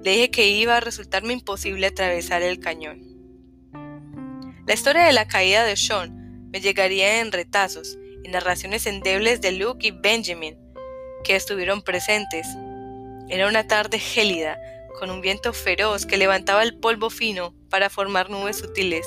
Le 0.02 0.10
dije 0.12 0.30
que 0.30 0.48
iba 0.48 0.76
a 0.76 0.80
resultarme 0.80 1.32
imposible 1.32 1.86
atravesar 1.86 2.42
el 2.42 2.58
cañón. 2.58 3.02
La 4.66 4.74
historia 4.74 5.04
de 5.04 5.12
la 5.12 5.28
caída 5.28 5.64
de 5.64 5.76
Sean 5.76 6.50
me 6.50 6.60
llegaría 6.60 7.20
en 7.20 7.30
retazos, 7.30 7.96
en 8.24 8.32
narraciones 8.32 8.86
endebles 8.86 9.40
de 9.40 9.52
Luke 9.52 9.86
y 9.86 9.92
Benjamin, 9.92 10.58
que 11.22 11.36
estuvieron 11.36 11.82
presentes. 11.82 12.48
Era 13.28 13.46
una 13.46 13.68
tarde 13.68 14.00
gélida, 14.00 14.58
con 14.98 15.10
un 15.10 15.20
viento 15.20 15.52
feroz 15.52 16.06
que 16.06 16.16
levantaba 16.16 16.64
el 16.64 16.76
polvo 16.78 17.10
fino 17.10 17.54
para 17.70 17.90
formar 17.90 18.30
nubes 18.30 18.56
sutiles. 18.56 19.06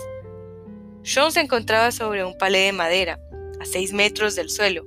Sean 1.04 1.34
se 1.34 1.42
encontraba 1.42 1.92
sobre 1.92 2.24
un 2.24 2.38
palé 2.38 2.60
de 2.60 2.72
madera, 2.72 3.20
a 3.60 3.66
seis 3.66 3.94
metros 3.94 4.36
del 4.36 4.50
suelo. 4.50 4.86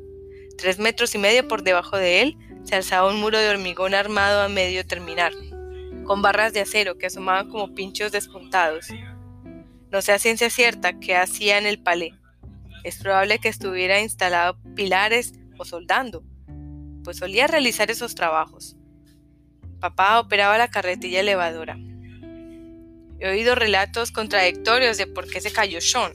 Tres 0.58 0.78
metros 0.78 1.14
y 1.14 1.18
medio 1.18 1.48
por 1.48 1.62
debajo 1.62 1.96
de 1.96 2.22
él 2.22 2.36
se 2.64 2.76
alzaba 2.76 3.08
un 3.08 3.20
muro 3.20 3.38
de 3.38 3.48
hormigón 3.48 3.94
armado 3.94 4.42
a 4.42 4.48
medio 4.48 4.86
terminar, 4.86 5.32
con 6.04 6.22
barras 6.22 6.52
de 6.52 6.60
acero 6.60 6.98
que 6.98 7.06
asomaban 7.06 7.48
como 7.48 7.74
pinchos 7.74 8.12
despuntados. 8.12 8.86
No 9.90 10.00
sé 10.00 10.12
a 10.12 10.18
ciencia 10.18 10.50
cierta 10.50 10.98
qué 10.98 11.16
hacía 11.16 11.58
en 11.58 11.66
el 11.66 11.82
palé. 11.82 12.14
Es 12.84 12.98
probable 12.98 13.38
que 13.38 13.48
estuviera 13.48 14.00
instalado 14.00 14.58
pilares 14.74 15.34
o 15.58 15.64
soldando, 15.64 16.24
pues 17.04 17.18
solía 17.18 17.46
realizar 17.46 17.90
esos 17.90 18.14
trabajos. 18.14 18.76
Papá 19.80 20.20
operaba 20.20 20.58
la 20.58 20.68
carretilla 20.68 21.20
elevadora. 21.20 21.76
He 23.18 23.28
oído 23.28 23.54
relatos 23.54 24.10
contradictorios 24.10 24.96
de 24.96 25.06
por 25.06 25.28
qué 25.28 25.40
se 25.40 25.52
cayó 25.52 25.80
Sean. 25.80 26.12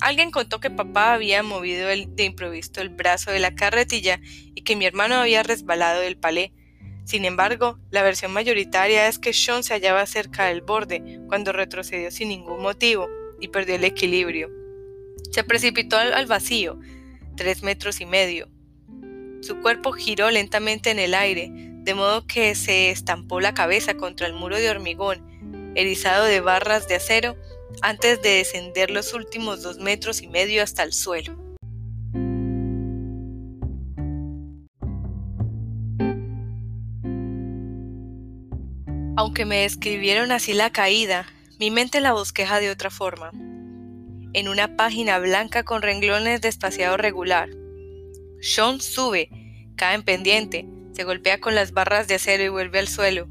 Alguien 0.00 0.30
contó 0.30 0.60
que 0.60 0.70
papá 0.70 1.14
había 1.14 1.42
movido 1.42 1.88
de 1.88 2.24
improviso 2.24 2.80
el 2.80 2.88
brazo 2.88 3.30
de 3.30 3.38
la 3.38 3.54
carretilla 3.54 4.20
y 4.54 4.62
que 4.62 4.76
mi 4.76 4.86
hermano 4.86 5.16
había 5.16 5.42
resbalado 5.42 6.00
del 6.00 6.16
palé. 6.16 6.52
Sin 7.04 7.24
embargo, 7.24 7.78
la 7.90 8.02
versión 8.02 8.32
mayoritaria 8.32 9.08
es 9.08 9.18
que 9.18 9.32
Sean 9.32 9.62
se 9.62 9.74
hallaba 9.74 10.06
cerca 10.06 10.46
del 10.46 10.62
borde 10.62 11.20
cuando 11.28 11.52
retrocedió 11.52 12.10
sin 12.10 12.28
ningún 12.28 12.62
motivo 12.62 13.08
y 13.40 13.48
perdió 13.48 13.76
el 13.76 13.84
equilibrio. 13.84 14.50
Se 15.30 15.44
precipitó 15.44 15.96
al 15.96 16.26
vacío, 16.26 16.78
tres 17.36 17.62
metros 17.62 18.00
y 18.00 18.06
medio. 18.06 18.48
Su 19.42 19.60
cuerpo 19.60 19.92
giró 19.92 20.30
lentamente 20.30 20.90
en 20.90 20.98
el 20.98 21.14
aire, 21.14 21.50
de 21.52 21.94
modo 21.94 22.26
que 22.26 22.54
se 22.54 22.90
estampó 22.90 23.40
la 23.40 23.52
cabeza 23.52 23.94
contra 23.94 24.26
el 24.26 24.32
muro 24.32 24.56
de 24.56 24.70
hormigón, 24.70 25.72
erizado 25.74 26.24
de 26.24 26.40
barras 26.40 26.88
de 26.88 26.94
acero, 26.94 27.36
antes 27.82 28.22
de 28.22 28.30
descender 28.30 28.90
los 28.90 29.12
últimos 29.14 29.62
dos 29.62 29.78
metros 29.78 30.22
y 30.22 30.28
medio 30.28 30.62
hasta 30.62 30.82
el 30.82 30.92
suelo. 30.92 31.36
Aunque 39.16 39.44
me 39.44 39.60
describieron 39.60 40.32
así 40.32 40.54
la 40.54 40.70
caída, 40.70 41.26
mi 41.60 41.70
mente 41.70 42.00
la 42.00 42.12
bosqueja 42.12 42.58
de 42.58 42.70
otra 42.70 42.90
forma. 42.90 43.30
En 44.32 44.48
una 44.48 44.76
página 44.76 45.18
blanca 45.18 45.62
con 45.62 45.82
renglones 45.82 46.40
de 46.40 46.48
espaciado 46.48 46.96
regular. 46.96 47.48
Sean 48.40 48.80
sube, 48.80 49.30
cae 49.76 49.94
en 49.94 50.02
pendiente, 50.02 50.66
se 50.92 51.04
golpea 51.04 51.40
con 51.40 51.54
las 51.54 51.72
barras 51.72 52.08
de 52.08 52.16
acero 52.16 52.42
y 52.42 52.48
vuelve 52.48 52.80
al 52.80 52.88
suelo. 52.88 53.28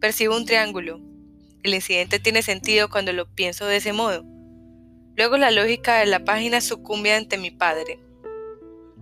Percibo 0.00 0.36
un 0.36 0.44
triángulo. 0.44 1.00
El 1.62 1.74
incidente 1.74 2.18
tiene 2.18 2.42
sentido 2.42 2.88
cuando 2.88 3.12
lo 3.12 3.26
pienso 3.26 3.66
de 3.66 3.76
ese 3.76 3.92
modo. 3.92 4.24
Luego 5.16 5.36
la 5.36 5.50
lógica 5.50 5.98
de 5.98 6.06
la 6.06 6.24
página 6.24 6.60
sucumbe 6.60 7.12
ante 7.12 7.38
mi 7.38 7.50
padre. 7.50 7.98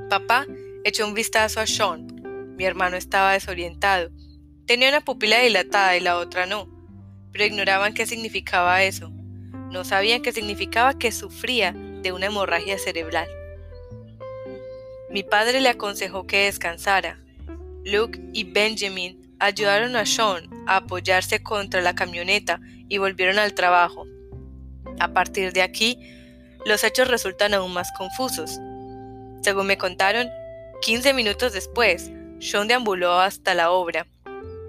Papá 0.09 0.47
echó 0.85 1.07
un 1.07 1.15
vistazo 1.15 1.61
a 1.61 1.67
Sean. 1.67 2.55
Mi 2.57 2.65
hermano 2.65 2.97
estaba 2.97 3.33
desorientado 3.33 4.11
Tenía 4.69 4.91
una 4.91 5.01
pupila 5.01 5.41
dilatada 5.41 5.97
y 5.97 6.01
la 6.01 6.19
otra 6.19 6.45
no, 6.45 6.69
pero 7.33 7.47
ignoraban 7.47 7.95
qué 7.95 8.05
significaba 8.05 8.83
eso. 8.83 9.11
No 9.71 9.83
sabían 9.83 10.21
qué 10.21 10.31
significaba 10.31 10.99
que 10.99 11.11
sufría 11.11 11.73
de 11.73 12.13
una 12.13 12.27
hemorragia 12.27 12.79
cerebral. 12.79 13.27
Mi 15.09 15.23
padre 15.23 15.63
le 15.63 15.71
aconsejó 15.71 16.27
que 16.27 16.45
descansara. 16.45 17.19
Luke 17.83 18.21
y 18.35 18.45
Benjamin 18.45 19.28
ayudaron 19.41 19.97
a 19.97 20.07
Sean 20.07 20.49
a 20.67 20.77
apoyarse 20.77 21.43
contra 21.43 21.81
la 21.81 21.95
camioneta 21.95 22.61
y 22.89 22.99
volvieron 22.99 23.39
al 23.39 23.55
trabajo. 23.55 24.07
A 25.01 25.13
partir 25.13 25.53
de 25.53 25.63
aquí, 25.63 25.99
los 26.65 26.85
hechos 26.85 27.09
resultan 27.09 27.55
aún 27.55 27.73
más 27.73 27.91
confusos. 27.97 28.59
Según 29.43 29.67
me 29.67 29.79
contaron, 29.79 30.29
15 30.83 31.15
minutos 31.15 31.53
después, 31.53 32.11
Sean 32.41 32.69
deambuló 32.69 33.19
hasta 33.19 33.55
la 33.55 33.71
obra 33.71 34.07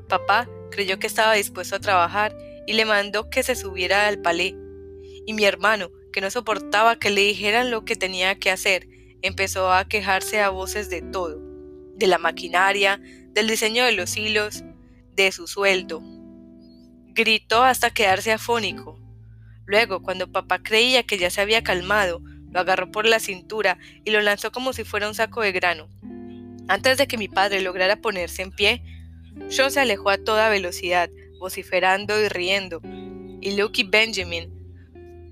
Papá 0.10 0.50
creyó 0.72 0.98
que 0.98 1.08
estaba 1.08 1.34
dispuesto 1.34 1.76
a 1.76 1.80
trabajar 1.80 2.36
y 2.66 2.74
le 2.74 2.84
mandó 2.84 3.30
que 3.30 3.44
se 3.44 3.56
subiera 3.56 4.08
al 4.08 4.20
palé. 4.20 4.56
Y 5.26 5.34
mi 5.34 5.46
hermano, 5.46 5.92
que 6.12 6.20
no 6.20 6.32
soportaba 6.32 6.98
que 6.98 7.12
le 7.12 7.22
dijeran 7.22 7.70
lo 7.70 7.86
que 7.86 7.96
tenía 7.96 8.36
que 8.40 8.50
hacer, 8.50 8.88
empezó 9.22 9.72
a 9.72 9.88
quejarse 9.88 10.42
a 10.42 10.50
voces 10.50 10.90
de 10.90 11.02
todo, 11.04 11.40
de 11.96 12.08
la 12.08 12.18
maquinaria, 12.18 13.00
del 13.34 13.48
diseño 13.48 13.86
de 13.86 13.92
los 13.92 14.18
hilos, 14.18 14.64
de 15.24 15.32
su 15.32 15.48
sueldo. 15.48 16.02
Gritó 17.14 17.64
hasta 17.64 17.90
quedarse 17.90 18.32
afónico. 18.32 19.00
Luego, 19.66 20.02
cuando 20.02 20.32
papá 20.32 20.60
creía 20.60 21.04
que 21.04 21.18
ya 21.18 21.30
se 21.30 21.42
había 21.42 21.64
calmado, 21.64 22.22
lo 22.52 22.60
agarró 22.60 22.92
por 22.92 23.06
la 23.06 23.20
cintura 23.20 23.78
y 24.04 24.12
lo 24.12 24.22
lanzó 24.22 24.52
como 24.52 24.74
si 24.74 24.84
fuera 24.84 25.08
un 25.08 25.16
saco 25.16 25.42
de 25.42 25.52
grano. 25.52 25.88
Antes 26.68 26.98
de 26.98 27.08
que 27.08 27.18
mi 27.18 27.28
padre 27.28 27.62
lograra 27.62 27.98
ponerse 27.98 28.42
en 28.42 28.52
pie, 28.52 28.84
Sean 29.50 29.72
se 29.72 29.80
alejó 29.80 30.10
a 30.10 30.18
toda 30.18 30.50
velocidad, 30.50 31.10
vociferando 31.40 32.20
y 32.20 32.28
riendo, 32.28 32.82
y 33.42 33.56
Luke 33.56 33.82
y 33.82 33.84
Benjamin, 33.84 34.52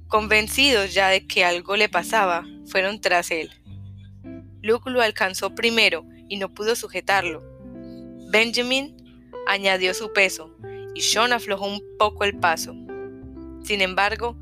convencidos 0.07 0.93
ya 0.93 1.09
de 1.09 1.27
que 1.27 1.43
algo 1.43 1.75
le 1.75 1.89
pasaba, 1.89 2.45
fueron 2.67 3.01
tras 3.01 3.31
él. 3.31 3.51
Luke 4.61 4.89
lo 4.89 5.01
alcanzó 5.01 5.53
primero 5.55 6.05
y 6.27 6.37
no 6.37 6.53
pudo 6.53 6.75
sujetarlo. 6.75 7.43
Benjamin 8.29 8.96
añadió 9.47 9.93
su 9.93 10.11
peso 10.13 10.55
y 10.93 11.01
Sean 11.01 11.33
aflojó 11.33 11.65
un 11.65 11.83
poco 11.97 12.23
el 12.23 12.37
paso. 12.37 12.73
Sin 13.63 13.81
embargo, 13.81 14.37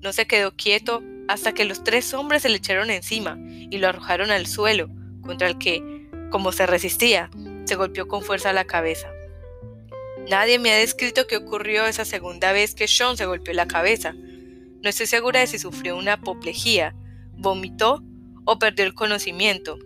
no 0.00 0.12
se 0.12 0.26
quedó 0.26 0.54
quieto 0.54 1.02
hasta 1.28 1.52
que 1.52 1.64
los 1.64 1.82
tres 1.82 2.12
hombres 2.12 2.42
se 2.42 2.48
le 2.48 2.56
echaron 2.56 2.90
encima 2.90 3.38
y 3.38 3.78
lo 3.78 3.88
arrojaron 3.88 4.30
al 4.30 4.46
suelo, 4.46 4.90
contra 5.22 5.48
el 5.48 5.58
que, 5.58 6.08
como 6.30 6.52
se 6.52 6.66
resistía, 6.66 7.30
se 7.64 7.76
golpeó 7.76 8.06
con 8.08 8.22
fuerza 8.22 8.52
la 8.52 8.66
cabeza. 8.66 9.08
Nadie 10.28 10.58
me 10.58 10.72
ha 10.72 10.76
descrito 10.76 11.26
qué 11.26 11.36
ocurrió 11.36 11.86
esa 11.86 12.04
segunda 12.04 12.52
vez 12.52 12.74
que 12.74 12.88
Sean 12.88 13.16
se 13.16 13.26
golpeó 13.26 13.54
la 13.54 13.68
cabeza. 13.68 14.12
No 14.14 14.88
estoy 14.88 15.06
segura 15.06 15.40
de 15.40 15.46
si 15.46 15.58
sufrió 15.58 15.96
una 15.96 16.14
apoplejía, 16.14 16.94
vomitó 17.32 18.02
o 18.44 18.58
perdió 18.58 18.84
el 18.84 18.94
conocimiento. 18.94 19.78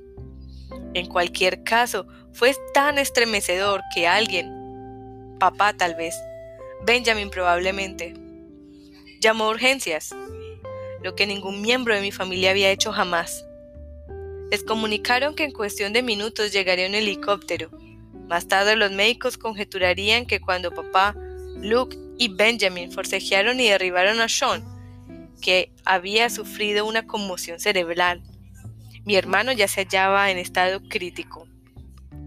En 0.95 1.07
cualquier 1.07 1.63
caso, 1.63 2.07
fue 2.33 2.55
tan 2.75 2.99
estremecedor 2.99 3.83
que 3.95 4.07
alguien, 4.07 4.58
papá 5.39 5.73
tal 5.73 5.95
vez, 5.95 6.15
Benjamin 6.85 7.31
probablemente, 7.31 8.15
llamó 9.21 9.45
a 9.45 9.51
urgencias, 9.51 10.15
lo 11.03 11.15
que 11.15 11.27
ningún 11.27 11.61
miembro 11.61 11.95
de 11.95 12.01
mi 12.01 12.13
familia 12.13 12.51
había 12.51 12.71
hecho 12.71 12.93
jamás. 12.93 13.45
Les 14.51 14.65
comunicaron 14.65 15.35
que 15.35 15.45
en 15.45 15.53
cuestión 15.53 15.93
de 15.93 16.03
minutos 16.03 16.53
llegaría 16.53 16.89
un 16.89 16.95
helicóptero. 16.95 17.71
Más 18.29 18.49
tarde 18.49 18.77
los 18.77 18.93
médicos 18.93 19.39
conjeturarían 19.39 20.27
que 20.27 20.41
cuando 20.41 20.73
papá, 20.73 21.15
Luke 21.61 21.97
y 22.19 22.29
Benjamin 22.29 22.91
forcejearon 22.91 23.61
y 23.61 23.69
derribaron 23.69 24.21
a 24.21 24.29
Sean, 24.29 24.65
que 25.41 25.73
había 25.85 26.31
sufrido 26.31 26.87
una 26.87 27.07
conmoción 27.07 27.61
cerebral. 27.61 28.23
Mi 29.05 29.17
hermano 29.17 29.53
ya 29.53 29.69
se 29.69 29.83
hallaba 29.85 30.31
en 30.31 30.39
estado 30.39 30.81
crítico. 30.89 31.47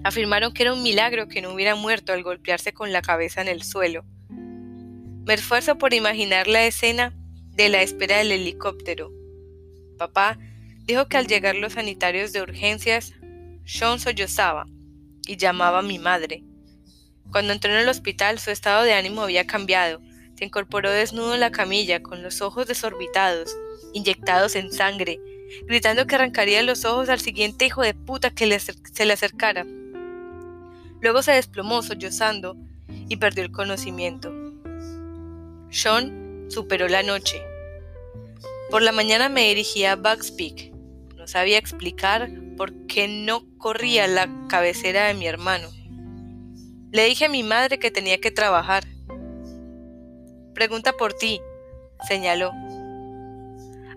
Afirmaron 0.04 0.54
que 0.54 0.64
era 0.64 0.74
un 0.74 0.84
milagro 0.84 1.28
que 1.28 1.42
no 1.42 1.54
hubiera 1.54 1.76
muerto 1.76 2.14
al 2.14 2.24
golpearse 2.24 2.74
con 2.74 2.92
la 2.92 3.02
cabeza 3.02 3.42
en 3.42 3.48
el 3.48 3.64
suelo. 3.64 4.04
Me 4.30 5.36
esfuerzo 5.36 5.78
por 5.78 5.94
imaginar 5.94 6.48
la 6.48 6.66
escena 6.66 7.14
de 7.54 7.70
la 7.70 7.82
espera 7.82 8.18
del 8.18 8.32
helicóptero. 8.32 9.12
Papá 9.98 10.40
Dijo 10.86 11.08
que 11.08 11.18
al 11.18 11.28
llegar 11.28 11.56
los 11.56 11.74
sanitarios 11.74 12.34
de 12.34 12.42
urgencias, 12.42 13.14
Sean 13.66 14.00
sollozaba 14.00 14.66
y 15.26 15.38
llamaba 15.38 15.80
a 15.80 15.84
mi 15.84 16.00
madre. 16.00 16.44
Cuando 17.32 17.54
entró 17.54 17.72
en 17.72 17.78
el 17.78 17.90
hospital, 17.90 18.40
su 18.40 18.52
estado 18.52 18.84
de 18.84 18.94
ánimo 18.94 19.22
había 19.22 19.48
cambiado. 19.48 20.02
Se 20.38 20.46
incorporó 20.46 20.90
desnudo 20.90 21.36
en 21.36 21.40
la 21.40 21.52
camilla, 21.52 22.02
con 22.02 22.24
los 22.24 22.42
ojos 22.42 22.68
desorbitados, 22.68 23.56
inyectados 23.94 24.56
en 24.56 24.72
sangre, 24.72 25.20
gritando 25.66 26.08
que 26.08 26.16
arrancaría 26.16 26.64
los 26.64 26.84
ojos 26.84 27.10
al 27.10 27.20
siguiente 27.20 27.66
hijo 27.66 27.84
de 27.84 27.94
puta 27.94 28.32
que 28.32 28.60
se 28.60 29.06
le 29.06 29.14
acercara. 29.14 29.66
Luego 31.02 31.24
se 31.24 31.34
desplomó 31.34 31.82
sollozando 31.82 32.56
y 32.88 33.18
perdió 33.18 33.44
el 33.44 33.52
conocimiento. 33.52 34.32
Sean 35.70 36.46
superó 36.50 36.88
la 36.88 37.04
noche. 37.04 37.42
Por 38.70 38.82
la 38.82 38.92
mañana 38.92 39.28
me 39.28 39.48
dirigí 39.50 39.84
a 39.86 39.96
Bugs 39.96 40.32
Peak, 40.32 40.72
no 41.18 41.28
sabía 41.28 41.58
explicar 41.58 42.30
por 42.58 42.88
qué 42.88 43.08
no 43.08 43.44
corría 43.58 44.08
la 44.08 44.30
cabecera 44.48 45.08
de 45.08 45.14
mi 45.14 45.28
hermano. 45.28 45.70
Le 46.92 47.06
dije 47.06 47.26
a 47.26 47.30
mi 47.30 47.44
madre 47.44 47.80
que 47.80 47.92
tenía 47.92 48.20
que 48.20 48.32
trabajar. 48.32 48.84
Pregunta 50.54 50.94
por 50.94 51.14
ti, 51.14 51.42
señaló. 52.08 52.52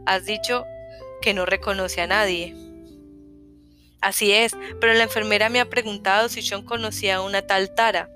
Has 0.07 0.25
dicho 0.25 0.65
que 1.21 1.35
no 1.35 1.45
reconoce 1.47 2.01
a 2.01 2.07
nadie. 2.07 2.55
Así 4.05 4.33
es, 4.33 4.53
pero 4.83 4.93
la 4.93 5.05
enfermera 5.05 5.49
me 5.49 5.61
ha 5.61 5.71
preguntado 5.71 6.29
si 6.29 6.47
John 6.47 6.63
conocía 6.63 7.17
a 7.17 7.23
una 7.23 7.41
tal 7.41 7.75
Tara. 7.75 8.11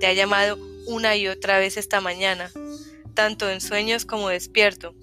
Te 0.00 0.06
ha 0.06 0.14
llamado 0.14 0.58
una 0.86 1.16
y 1.16 1.28
otra 1.28 1.58
vez 1.58 1.76
esta 1.76 2.00
mañana, 2.00 2.50
tanto 3.12 3.50
en 3.50 3.60
sueños 3.60 4.06
como 4.06 4.30
despierto. 4.30 4.94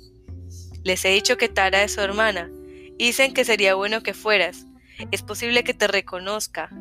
Les 0.84 1.06
he 1.06 1.10
dicho 1.10 1.38
que 1.38 1.48
Tara 1.48 1.84
es 1.84 1.94
su 1.94 2.02
hermana 2.02 2.50
Dicen 2.98 3.36
que 3.36 3.46
sería 3.46 3.76
bueno 3.76 4.02
que 4.02 4.16
fueras. 4.16 4.66
Es 5.12 5.22
posible 5.22 5.64
que 5.64 5.76
te 5.76 5.88
reconozca. 5.88 6.72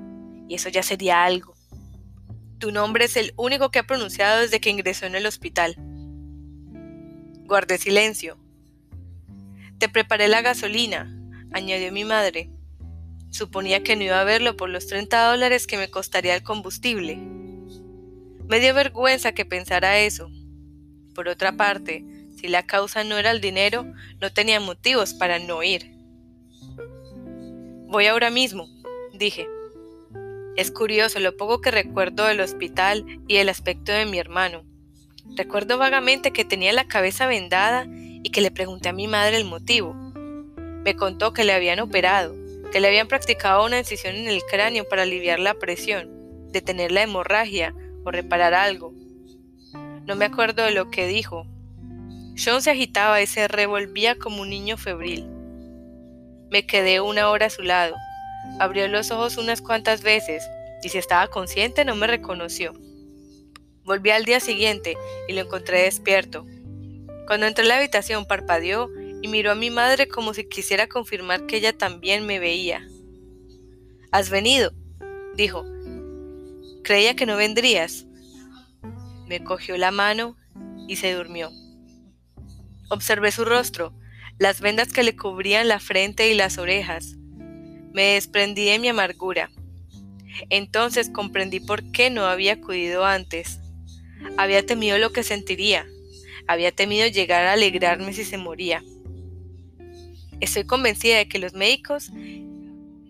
Y 0.48 0.54
eso 0.54 0.70
ya 0.70 0.82
sería 0.82 1.22
algo. 1.22 1.54
Tu 2.58 2.72
nombre 2.72 3.04
es 3.04 3.16
el 3.18 3.34
único 3.36 3.70
que 3.70 3.78
ha 3.78 3.86
pronunciado 3.86 4.40
desde 4.40 4.58
que 4.58 4.70
ingresó 4.70 5.04
en 5.04 5.16
el 5.16 5.26
hospital. 5.26 5.76
Guardé 7.44 7.76
silencio. 7.76 8.38
Te 9.78 9.90
preparé 9.90 10.28
la 10.28 10.40
gasolina, 10.40 11.14
añadió 11.52 11.92
mi 11.92 12.06
madre. 12.06 12.50
Suponía 13.30 13.82
que 13.82 13.96
no 13.96 14.04
iba 14.04 14.20
a 14.20 14.24
verlo 14.24 14.56
por 14.56 14.70
los 14.70 14.86
30 14.86 15.30
dólares 15.30 15.66
que 15.66 15.76
me 15.76 15.90
costaría 15.90 16.34
el 16.34 16.42
combustible. 16.42 17.16
Me 18.48 18.60
dio 18.60 18.72
vergüenza 18.74 19.32
que 19.32 19.44
pensara 19.44 19.98
eso. 19.98 20.30
Por 21.14 21.28
otra 21.28 21.52
parte, 21.52 22.04
si 22.36 22.48
la 22.48 22.64
causa 22.64 23.04
no 23.04 23.18
era 23.18 23.30
el 23.30 23.40
dinero, 23.40 23.84
no 24.20 24.32
tenía 24.32 24.60
motivos 24.60 25.12
para 25.12 25.38
no 25.38 25.62
ir. 25.62 25.92
Voy 27.88 28.06
ahora 28.06 28.30
mismo, 28.30 28.68
dije. 29.12 29.46
Es 30.56 30.70
curioso 30.70 31.20
lo 31.20 31.36
poco 31.36 31.60
que 31.60 31.70
recuerdo 31.70 32.24
del 32.24 32.40
hospital 32.40 33.04
y 33.28 33.36
el 33.36 33.48
aspecto 33.48 33.92
de 33.92 34.06
mi 34.06 34.18
hermano. 34.18 34.64
Recuerdo 35.36 35.78
vagamente 35.78 36.32
que 36.32 36.44
tenía 36.44 36.72
la 36.72 36.88
cabeza 36.88 37.26
vendada 37.26 37.86
y 37.88 38.30
que 38.30 38.40
le 38.40 38.50
pregunté 38.50 38.88
a 38.88 38.92
mi 38.92 39.06
madre 39.06 39.36
el 39.36 39.44
motivo. 39.44 39.94
Me 40.84 40.96
contó 40.96 41.32
que 41.32 41.44
le 41.44 41.52
habían 41.52 41.80
operado, 41.80 42.34
que 42.72 42.80
le 42.80 42.88
habían 42.88 43.08
practicado 43.08 43.64
una 43.64 43.78
incisión 43.78 44.16
en 44.16 44.28
el 44.28 44.42
cráneo 44.42 44.88
para 44.88 45.02
aliviar 45.02 45.38
la 45.38 45.54
presión, 45.54 46.08
detener 46.52 46.92
la 46.92 47.02
hemorragia 47.02 47.74
o 48.04 48.10
reparar 48.10 48.54
algo. 48.54 48.92
No 50.04 50.16
me 50.16 50.24
acuerdo 50.24 50.64
de 50.64 50.72
lo 50.72 50.90
que 50.90 51.06
dijo. 51.06 51.46
John 52.42 52.62
se 52.62 52.70
agitaba 52.70 53.20
y 53.20 53.26
se 53.26 53.48
revolvía 53.48 54.16
como 54.16 54.42
un 54.42 54.50
niño 54.50 54.76
febril. 54.76 55.26
Me 56.50 56.66
quedé 56.66 57.00
una 57.00 57.30
hora 57.30 57.46
a 57.46 57.50
su 57.50 57.62
lado. 57.62 57.96
Abrió 58.58 58.88
los 58.88 59.10
ojos 59.10 59.36
unas 59.36 59.60
cuantas 59.60 60.02
veces 60.02 60.48
y 60.82 60.88
si 60.88 60.98
estaba 60.98 61.26
consciente 61.28 61.84
no 61.84 61.94
me 61.94 62.06
reconoció. 62.06 62.72
Volví 63.84 64.10
al 64.10 64.24
día 64.24 64.40
siguiente 64.40 64.96
y 65.28 65.32
lo 65.32 65.42
encontré 65.42 65.82
despierto. 65.82 66.46
Cuando 67.26 67.46
entré 67.46 67.64
a 67.64 67.68
la 67.68 67.76
habitación 67.78 68.26
parpadeó 68.26 68.90
y 69.22 69.28
miró 69.28 69.52
a 69.52 69.56
mi 69.56 69.70
madre 69.70 70.08
como 70.08 70.34
si 70.34 70.48
quisiera 70.48 70.88
confirmar 70.88 71.46
que 71.46 71.56
ella 71.56 71.76
también 71.76 72.26
me 72.26 72.38
veía. 72.38 72.86
¿Has 74.10 74.30
venido? 74.30 74.72
dijo. 75.34 75.64
Creía 76.82 77.14
que 77.16 77.26
no 77.26 77.36
vendrías. 77.36 78.06
Me 79.26 79.44
cogió 79.44 79.76
la 79.76 79.90
mano 79.90 80.36
y 80.86 80.96
se 80.96 81.12
durmió. 81.12 81.50
Observé 82.88 83.30
su 83.32 83.44
rostro, 83.44 83.92
las 84.38 84.60
vendas 84.60 84.92
que 84.92 85.02
le 85.02 85.14
cubrían 85.14 85.68
la 85.68 85.80
frente 85.80 86.30
y 86.30 86.34
las 86.34 86.58
orejas. 86.58 87.16
Me 87.92 88.14
desprendí 88.14 88.64
de 88.64 88.78
mi 88.78 88.88
amargura. 88.88 89.50
Entonces 90.48 91.10
comprendí 91.10 91.60
por 91.60 91.90
qué 91.90 92.10
no 92.10 92.24
había 92.24 92.54
acudido 92.54 93.04
antes. 93.04 93.58
Había 94.36 94.64
temido 94.64 94.98
lo 94.98 95.10
que 95.10 95.22
sentiría. 95.22 95.86
Había 96.46 96.72
temido 96.72 97.06
llegar 97.08 97.44
a 97.44 97.52
alegrarme 97.52 98.12
si 98.14 98.24
se 98.24 98.38
moría. 98.38 98.82
Estoy 100.40 100.64
convencida 100.64 101.16
de 101.16 101.28
que 101.28 101.38
los 101.38 101.54
médicos 101.54 102.10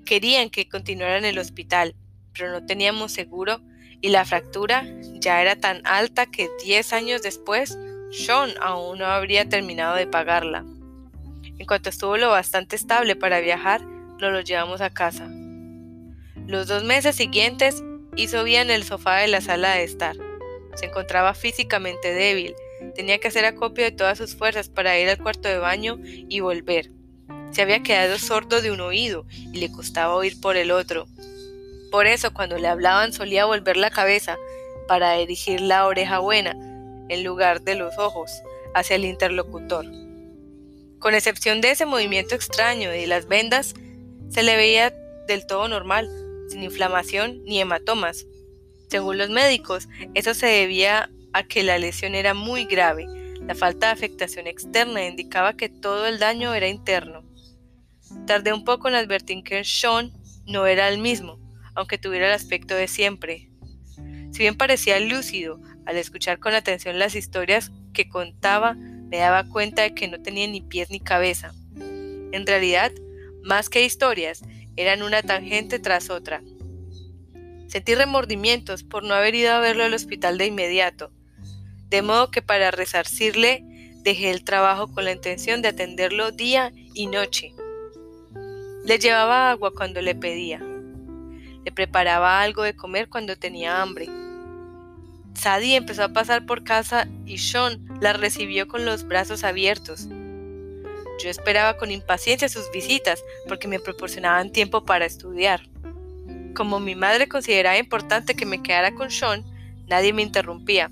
querían 0.06 0.48
que 0.48 0.68
continuara 0.68 1.18
en 1.18 1.26
el 1.26 1.38
hospital, 1.38 1.94
pero 2.32 2.50
no 2.50 2.64
teníamos 2.64 3.12
seguro 3.12 3.60
y 4.00 4.08
la 4.08 4.24
fractura 4.24 4.86
ya 5.14 5.42
era 5.42 5.56
tan 5.56 5.86
alta 5.86 6.26
que 6.26 6.48
10 6.64 6.92
años 6.92 7.22
después 7.22 7.78
Sean 8.10 8.54
aún 8.62 8.98
no 8.98 9.06
habría 9.06 9.48
terminado 9.48 9.94
de 9.96 10.06
pagarla. 10.06 10.64
En 11.58 11.66
cuanto 11.66 11.90
estuvo 11.90 12.16
lo 12.16 12.30
bastante 12.30 12.76
estable 12.76 13.16
para 13.16 13.40
viajar, 13.40 13.82
nos 13.82 14.32
lo 14.32 14.40
llevamos 14.40 14.80
a 14.80 14.90
casa. 14.90 15.28
Los 16.46 16.68
dos 16.68 16.84
meses 16.84 17.16
siguientes 17.16 17.82
hizo 18.16 18.44
bien 18.44 18.70
en 18.70 18.76
el 18.76 18.84
sofá 18.84 19.16
de 19.16 19.28
la 19.28 19.42
sala 19.42 19.74
de 19.74 19.84
estar. 19.84 20.16
Se 20.74 20.86
encontraba 20.86 21.34
físicamente 21.34 22.14
débil, 22.14 22.54
tenía 22.94 23.18
que 23.18 23.28
hacer 23.28 23.44
acopio 23.44 23.84
de 23.84 23.92
todas 23.92 24.16
sus 24.16 24.36
fuerzas 24.36 24.68
para 24.68 24.98
ir 24.98 25.08
al 25.08 25.18
cuarto 25.18 25.48
de 25.48 25.58
baño 25.58 25.98
y 26.02 26.40
volver. 26.40 26.97
Se 27.52 27.62
había 27.62 27.82
quedado 27.82 28.18
sordo 28.18 28.62
de 28.62 28.70
un 28.70 28.80
oído 28.80 29.26
y 29.52 29.58
le 29.58 29.72
costaba 29.72 30.14
oír 30.14 30.40
por 30.40 30.56
el 30.56 30.70
otro. 30.70 31.06
Por 31.90 32.06
eso 32.06 32.32
cuando 32.32 32.58
le 32.58 32.68
hablaban 32.68 33.12
solía 33.12 33.46
volver 33.46 33.76
la 33.76 33.90
cabeza 33.90 34.36
para 34.86 35.14
dirigir 35.14 35.60
la 35.60 35.86
oreja 35.86 36.18
buena, 36.18 36.52
en 37.08 37.24
lugar 37.24 37.62
de 37.62 37.74
los 37.74 37.96
ojos, 37.98 38.30
hacia 38.74 38.96
el 38.96 39.04
interlocutor. 39.04 39.86
Con 40.98 41.14
excepción 41.14 41.60
de 41.60 41.70
ese 41.70 41.86
movimiento 41.86 42.34
extraño 42.34 42.94
y 42.94 43.06
las 43.06 43.28
vendas, 43.28 43.74
se 44.30 44.42
le 44.42 44.56
veía 44.56 44.92
del 45.26 45.46
todo 45.46 45.68
normal, 45.68 46.08
sin 46.48 46.62
inflamación 46.62 47.44
ni 47.44 47.60
hematomas. 47.60 48.26
Según 48.88 49.18
los 49.18 49.30
médicos, 49.30 49.88
eso 50.14 50.34
se 50.34 50.46
debía 50.46 51.10
a 51.32 51.44
que 51.44 51.62
la 51.62 51.78
lesión 51.78 52.14
era 52.14 52.34
muy 52.34 52.64
grave. 52.64 53.06
La 53.46 53.54
falta 53.54 53.86
de 53.86 53.92
afectación 53.92 54.46
externa 54.46 55.06
indicaba 55.06 55.56
que 55.56 55.68
todo 55.68 56.06
el 56.06 56.18
daño 56.18 56.54
era 56.54 56.68
interno. 56.68 57.27
Tardé 58.26 58.52
un 58.52 58.64
poco 58.64 58.88
en 58.88 58.94
advertir 58.94 59.42
que 59.42 59.64
Sean 59.64 60.12
no 60.46 60.66
era 60.66 60.88
el 60.88 60.98
mismo, 60.98 61.38
aunque 61.74 61.98
tuviera 61.98 62.28
el 62.28 62.32
aspecto 62.32 62.74
de 62.74 62.88
siempre. 62.88 63.50
Si 64.32 64.40
bien 64.40 64.56
parecía 64.56 65.00
lúcido, 65.00 65.60
al 65.86 65.96
escuchar 65.96 66.38
con 66.38 66.54
atención 66.54 66.98
las 66.98 67.14
historias 67.14 67.72
que 67.92 68.08
contaba, 68.08 68.74
me 68.74 69.18
daba 69.18 69.44
cuenta 69.48 69.82
de 69.82 69.94
que 69.94 70.08
no 70.08 70.20
tenía 70.20 70.46
ni 70.46 70.60
pies 70.60 70.90
ni 70.90 71.00
cabeza. 71.00 71.54
En 71.76 72.46
realidad, 72.46 72.92
más 73.42 73.68
que 73.68 73.84
historias, 73.84 74.42
eran 74.76 75.02
una 75.02 75.22
tangente 75.22 75.78
tras 75.78 76.10
otra. 76.10 76.42
Sentí 77.68 77.94
remordimientos 77.94 78.84
por 78.84 79.02
no 79.02 79.14
haber 79.14 79.34
ido 79.34 79.52
a 79.52 79.60
verlo 79.60 79.84
al 79.84 79.94
hospital 79.94 80.38
de 80.38 80.46
inmediato, 80.46 81.10
de 81.88 82.02
modo 82.02 82.30
que 82.30 82.42
para 82.42 82.70
resarcirle 82.70 83.64
dejé 84.02 84.30
el 84.30 84.44
trabajo 84.44 84.92
con 84.92 85.04
la 85.04 85.12
intención 85.12 85.62
de 85.62 85.68
atenderlo 85.68 86.30
día 86.30 86.72
y 86.94 87.06
noche. 87.06 87.52
Le 88.88 88.98
llevaba 88.98 89.50
agua 89.50 89.70
cuando 89.74 90.00
le 90.00 90.14
pedía. 90.14 90.58
Le 90.58 91.72
preparaba 91.72 92.40
algo 92.40 92.62
de 92.62 92.74
comer 92.74 93.10
cuando 93.10 93.36
tenía 93.36 93.82
hambre 93.82 94.08
Sadie 95.34 95.76
empezó 95.76 96.04
a 96.04 96.08
pasar 96.08 96.46
por 96.46 96.64
casa 96.64 97.06
y 97.26 97.36
Sean 97.36 97.86
la 98.00 98.14
recibió 98.14 98.66
con 98.66 98.86
los 98.86 99.06
brazos 99.06 99.44
abiertos. 99.44 100.08
Yo 101.22 101.28
esperaba 101.28 101.76
con 101.76 101.90
impaciencia 101.90 102.48
sus 102.48 102.70
visitas 102.72 103.22
porque 103.46 103.68
me 103.68 103.78
proporcionaban 103.78 104.50
tiempo 104.50 104.86
para 104.86 105.04
estudiar. 105.04 105.68
Como 106.56 106.80
mi 106.80 106.94
madre 106.94 107.28
consideraba 107.28 107.76
importante 107.76 108.34
que 108.34 108.46
me 108.46 108.62
quedara 108.62 108.94
con 108.94 109.10
Sean, 109.10 109.44
nadie 109.86 110.14
me 110.14 110.22
interrumpía. 110.22 110.90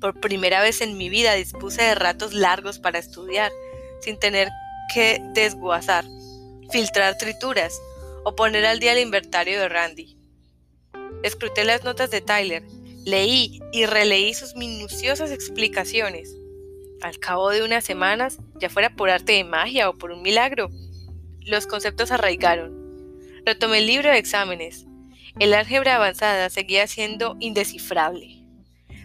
Por 0.00 0.18
primera 0.18 0.62
vez 0.62 0.80
en 0.80 0.96
mi 0.96 1.10
vida 1.10 1.34
dispuse 1.34 1.82
de 1.82 1.94
ratos 1.94 2.32
largos 2.32 2.78
para 2.78 2.98
estudiar, 2.98 3.52
sin 4.00 4.18
tener 4.18 4.48
que 4.94 5.22
desguazar, 5.34 6.06
filtrar 6.70 7.18
trituras 7.18 7.80
o 8.24 8.34
poner 8.34 8.64
al 8.66 8.80
día 8.80 8.92
el 8.92 9.00
inventario 9.00 9.58
de 9.60 9.68
Randy. 9.68 10.16
Escruté 11.22 11.64
las 11.64 11.84
notas 11.84 12.10
de 12.10 12.20
Tyler 12.20 12.62
Leí 13.04 13.60
y 13.72 13.86
releí 13.86 14.34
sus 14.34 14.54
minuciosas 14.56 15.30
explicaciones. 15.30 16.36
Al 17.00 17.18
cabo 17.18 17.48
de 17.48 17.62
unas 17.62 17.82
semanas, 17.82 18.38
ya 18.56 18.68
fuera 18.68 18.94
por 18.94 19.08
arte 19.08 19.32
de 19.32 19.44
magia 19.44 19.88
o 19.88 19.96
por 19.96 20.10
un 20.10 20.20
milagro, 20.20 20.70
los 21.46 21.66
conceptos 21.66 22.10
arraigaron. 22.10 22.78
Retomé 23.46 23.78
el 23.78 23.86
libro 23.86 24.10
de 24.10 24.18
exámenes. 24.18 24.86
El 25.38 25.54
álgebra 25.54 25.96
avanzada 25.96 26.50
seguía 26.50 26.86
siendo 26.86 27.36
indescifrable. 27.40 28.44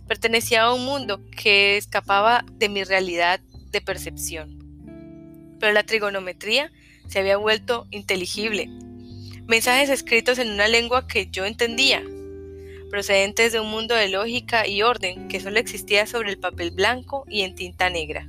Pertenecía 0.07 0.63
a 0.63 0.73
un 0.73 0.83
mundo 0.83 1.21
que 1.31 1.77
escapaba 1.77 2.43
de 2.51 2.67
mi 2.67 2.83
realidad 2.83 3.39
de 3.71 3.79
percepción. 3.79 4.59
Pero 5.59 5.71
la 5.71 5.83
trigonometría 5.83 6.69
se 7.07 7.19
había 7.19 7.37
vuelto 7.37 7.87
inteligible. 7.91 8.69
Mensajes 9.47 9.89
escritos 9.89 10.39
en 10.39 10.49
una 10.49 10.67
lengua 10.67 11.07
que 11.07 11.27
yo 11.27 11.45
entendía, 11.45 12.03
procedentes 12.89 13.51
de 13.51 13.59
un 13.59 13.69
mundo 13.69 13.93
de 13.95 14.09
lógica 14.09 14.67
y 14.67 14.81
orden 14.81 15.27
que 15.27 15.39
solo 15.39 15.59
existía 15.59 16.07
sobre 16.07 16.31
el 16.31 16.39
papel 16.39 16.71
blanco 16.71 17.25
y 17.27 17.41
en 17.41 17.55
tinta 17.55 17.89
negra. 17.89 18.27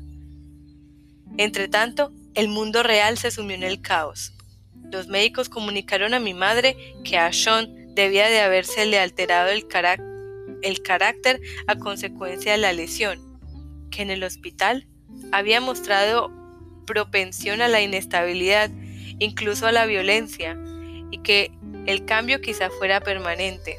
Entretanto, 1.38 2.12
el 2.34 2.48
mundo 2.48 2.82
real 2.82 3.18
se 3.18 3.30
sumió 3.30 3.56
en 3.56 3.62
el 3.62 3.80
caos. 3.80 4.32
Los 4.92 5.08
médicos 5.08 5.48
comunicaron 5.48 6.14
a 6.14 6.20
mi 6.20 6.34
madre 6.34 6.76
que 7.04 7.18
a 7.18 7.32
Sean 7.32 7.94
debía 7.94 8.28
de 8.28 8.40
habérsele 8.40 8.98
alterado 8.98 9.50
el, 9.50 9.66
el 10.62 10.82
carácter 10.82 11.40
a 11.66 11.76
consecuencia 11.76 12.52
de 12.52 12.58
la 12.58 12.72
lesión, 12.72 13.18
que 13.90 14.02
en 14.02 14.10
el 14.10 14.22
hospital 14.22 14.86
había 15.32 15.60
mostrado 15.60 16.30
propensión 16.86 17.60
a 17.60 17.68
la 17.68 17.82
inestabilidad, 17.82 18.70
incluso 19.18 19.66
a 19.66 19.72
la 19.72 19.86
violencia, 19.86 20.56
y 21.10 21.18
que 21.18 21.50
el 21.86 22.04
cambio 22.04 22.40
quizá 22.40 22.70
fuera 22.70 23.00
permanente. 23.00 23.78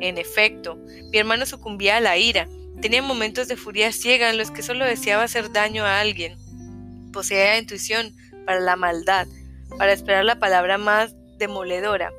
En 0.00 0.18
efecto, 0.18 0.76
mi 1.10 1.18
hermano 1.18 1.46
sucumbía 1.46 1.96
a 1.96 2.00
la 2.00 2.16
ira. 2.16 2.48
Tenía 2.80 3.02
momentos 3.02 3.48
de 3.48 3.56
furia 3.56 3.92
ciega 3.92 4.30
en 4.30 4.38
los 4.38 4.50
que 4.50 4.62
solo 4.62 4.84
deseaba 4.84 5.24
hacer 5.24 5.52
daño 5.52 5.84
a 5.84 6.00
alguien. 6.00 6.36
Poseía 7.12 7.58
intuición 7.58 8.14
para 8.46 8.60
la 8.60 8.76
maldad, 8.76 9.26
para 9.78 9.92
esperar 9.92 10.24
la 10.24 10.38
palabra 10.38 10.78
más 10.78 11.14
demoledora, 11.38 12.12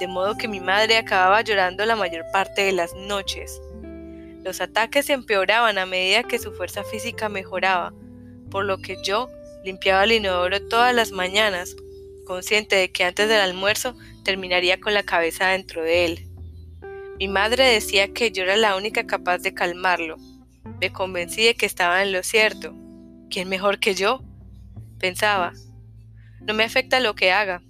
de 0.00 0.08
modo 0.08 0.36
que 0.36 0.48
mi 0.48 0.60
madre 0.60 0.96
acababa 0.96 1.42
llorando 1.42 1.84
la 1.84 1.96
mayor 1.96 2.24
parte 2.32 2.62
de 2.62 2.72
las 2.72 2.94
noches. 2.94 3.60
Los 4.42 4.60
ataques 4.60 5.08
empeoraban 5.10 5.78
a 5.78 5.86
medida 5.86 6.22
que 6.22 6.38
su 6.38 6.52
fuerza 6.52 6.84
física 6.84 7.28
mejoraba, 7.28 7.92
por 8.54 8.66
lo 8.66 8.78
que 8.78 8.96
yo 9.02 9.28
limpiaba 9.64 10.04
el 10.04 10.12
inodoro 10.12 10.62
todas 10.68 10.94
las 10.94 11.10
mañanas, 11.10 11.74
consciente 12.24 12.76
de 12.76 12.92
que 12.92 13.02
antes 13.02 13.28
del 13.28 13.40
almuerzo 13.40 13.96
terminaría 14.22 14.78
con 14.78 14.94
la 14.94 15.02
cabeza 15.02 15.48
dentro 15.48 15.82
de 15.82 16.04
él. 16.04 16.28
Mi 17.18 17.26
madre 17.26 17.64
decía 17.64 18.12
que 18.12 18.30
yo 18.30 18.44
era 18.44 18.54
la 18.54 18.76
única 18.76 19.08
capaz 19.08 19.38
de 19.38 19.54
calmarlo. 19.54 20.18
Me 20.80 20.92
convencí 20.92 21.42
de 21.42 21.56
que 21.56 21.66
estaba 21.66 22.04
en 22.04 22.12
lo 22.12 22.22
cierto. 22.22 22.72
¿Quién 23.28 23.48
mejor 23.48 23.80
que 23.80 23.96
yo? 23.96 24.22
Pensaba. 25.00 25.52
No 26.42 26.54
me 26.54 26.62
afecta 26.62 27.00
lo 27.00 27.16
que 27.16 27.32
haga. 27.32 27.60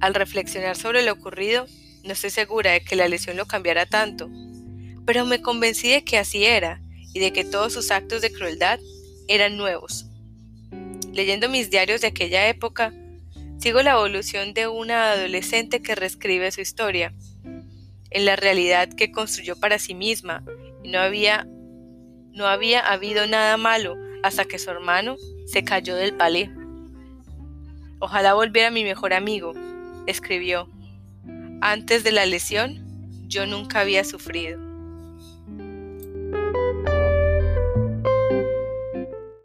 Al 0.00 0.14
reflexionar 0.14 0.76
sobre 0.76 1.02
lo 1.02 1.12
ocurrido, 1.12 1.66
no 2.02 2.14
estoy 2.14 2.30
segura 2.30 2.70
de 2.70 2.80
que 2.80 2.96
la 2.96 3.08
lesión 3.08 3.36
lo 3.36 3.44
cambiara 3.44 3.84
tanto, 3.84 4.30
pero 5.04 5.26
me 5.26 5.42
convencí 5.42 5.90
de 5.90 6.02
que 6.02 6.16
así 6.16 6.46
era 6.46 6.80
y 7.12 7.20
de 7.20 7.34
que 7.34 7.44
todos 7.44 7.74
sus 7.74 7.90
actos 7.90 8.22
de 8.22 8.32
crueldad 8.32 8.80
eran 9.28 9.56
nuevos. 9.56 10.06
Leyendo 11.12 11.48
mis 11.48 11.70
diarios 11.70 12.00
de 12.02 12.08
aquella 12.08 12.48
época, 12.48 12.92
sigo 13.58 13.82
la 13.82 13.92
evolución 13.92 14.54
de 14.54 14.68
una 14.68 15.12
adolescente 15.12 15.80
que 15.80 15.94
reescribe 15.94 16.52
su 16.52 16.60
historia, 16.60 17.14
en 18.10 18.24
la 18.24 18.36
realidad 18.36 18.88
que 18.88 19.12
construyó 19.12 19.58
para 19.58 19.78
sí 19.78 19.94
misma, 19.94 20.44
y 20.82 20.90
no 20.90 20.98
había, 21.00 21.46
no 22.32 22.46
había 22.46 22.80
habido 22.80 23.26
nada 23.26 23.56
malo 23.56 23.96
hasta 24.22 24.44
que 24.44 24.58
su 24.58 24.70
hermano 24.70 25.16
se 25.46 25.64
cayó 25.64 25.96
del 25.96 26.14
palé. 26.14 26.50
Ojalá 27.98 28.34
volviera 28.34 28.70
mi 28.70 28.84
mejor 28.84 29.14
amigo, 29.14 29.54
escribió. 30.06 30.68
Antes 31.60 32.04
de 32.04 32.12
la 32.12 32.26
lesión, 32.26 32.84
yo 33.26 33.46
nunca 33.46 33.80
había 33.80 34.04
sufrido. 34.04 34.65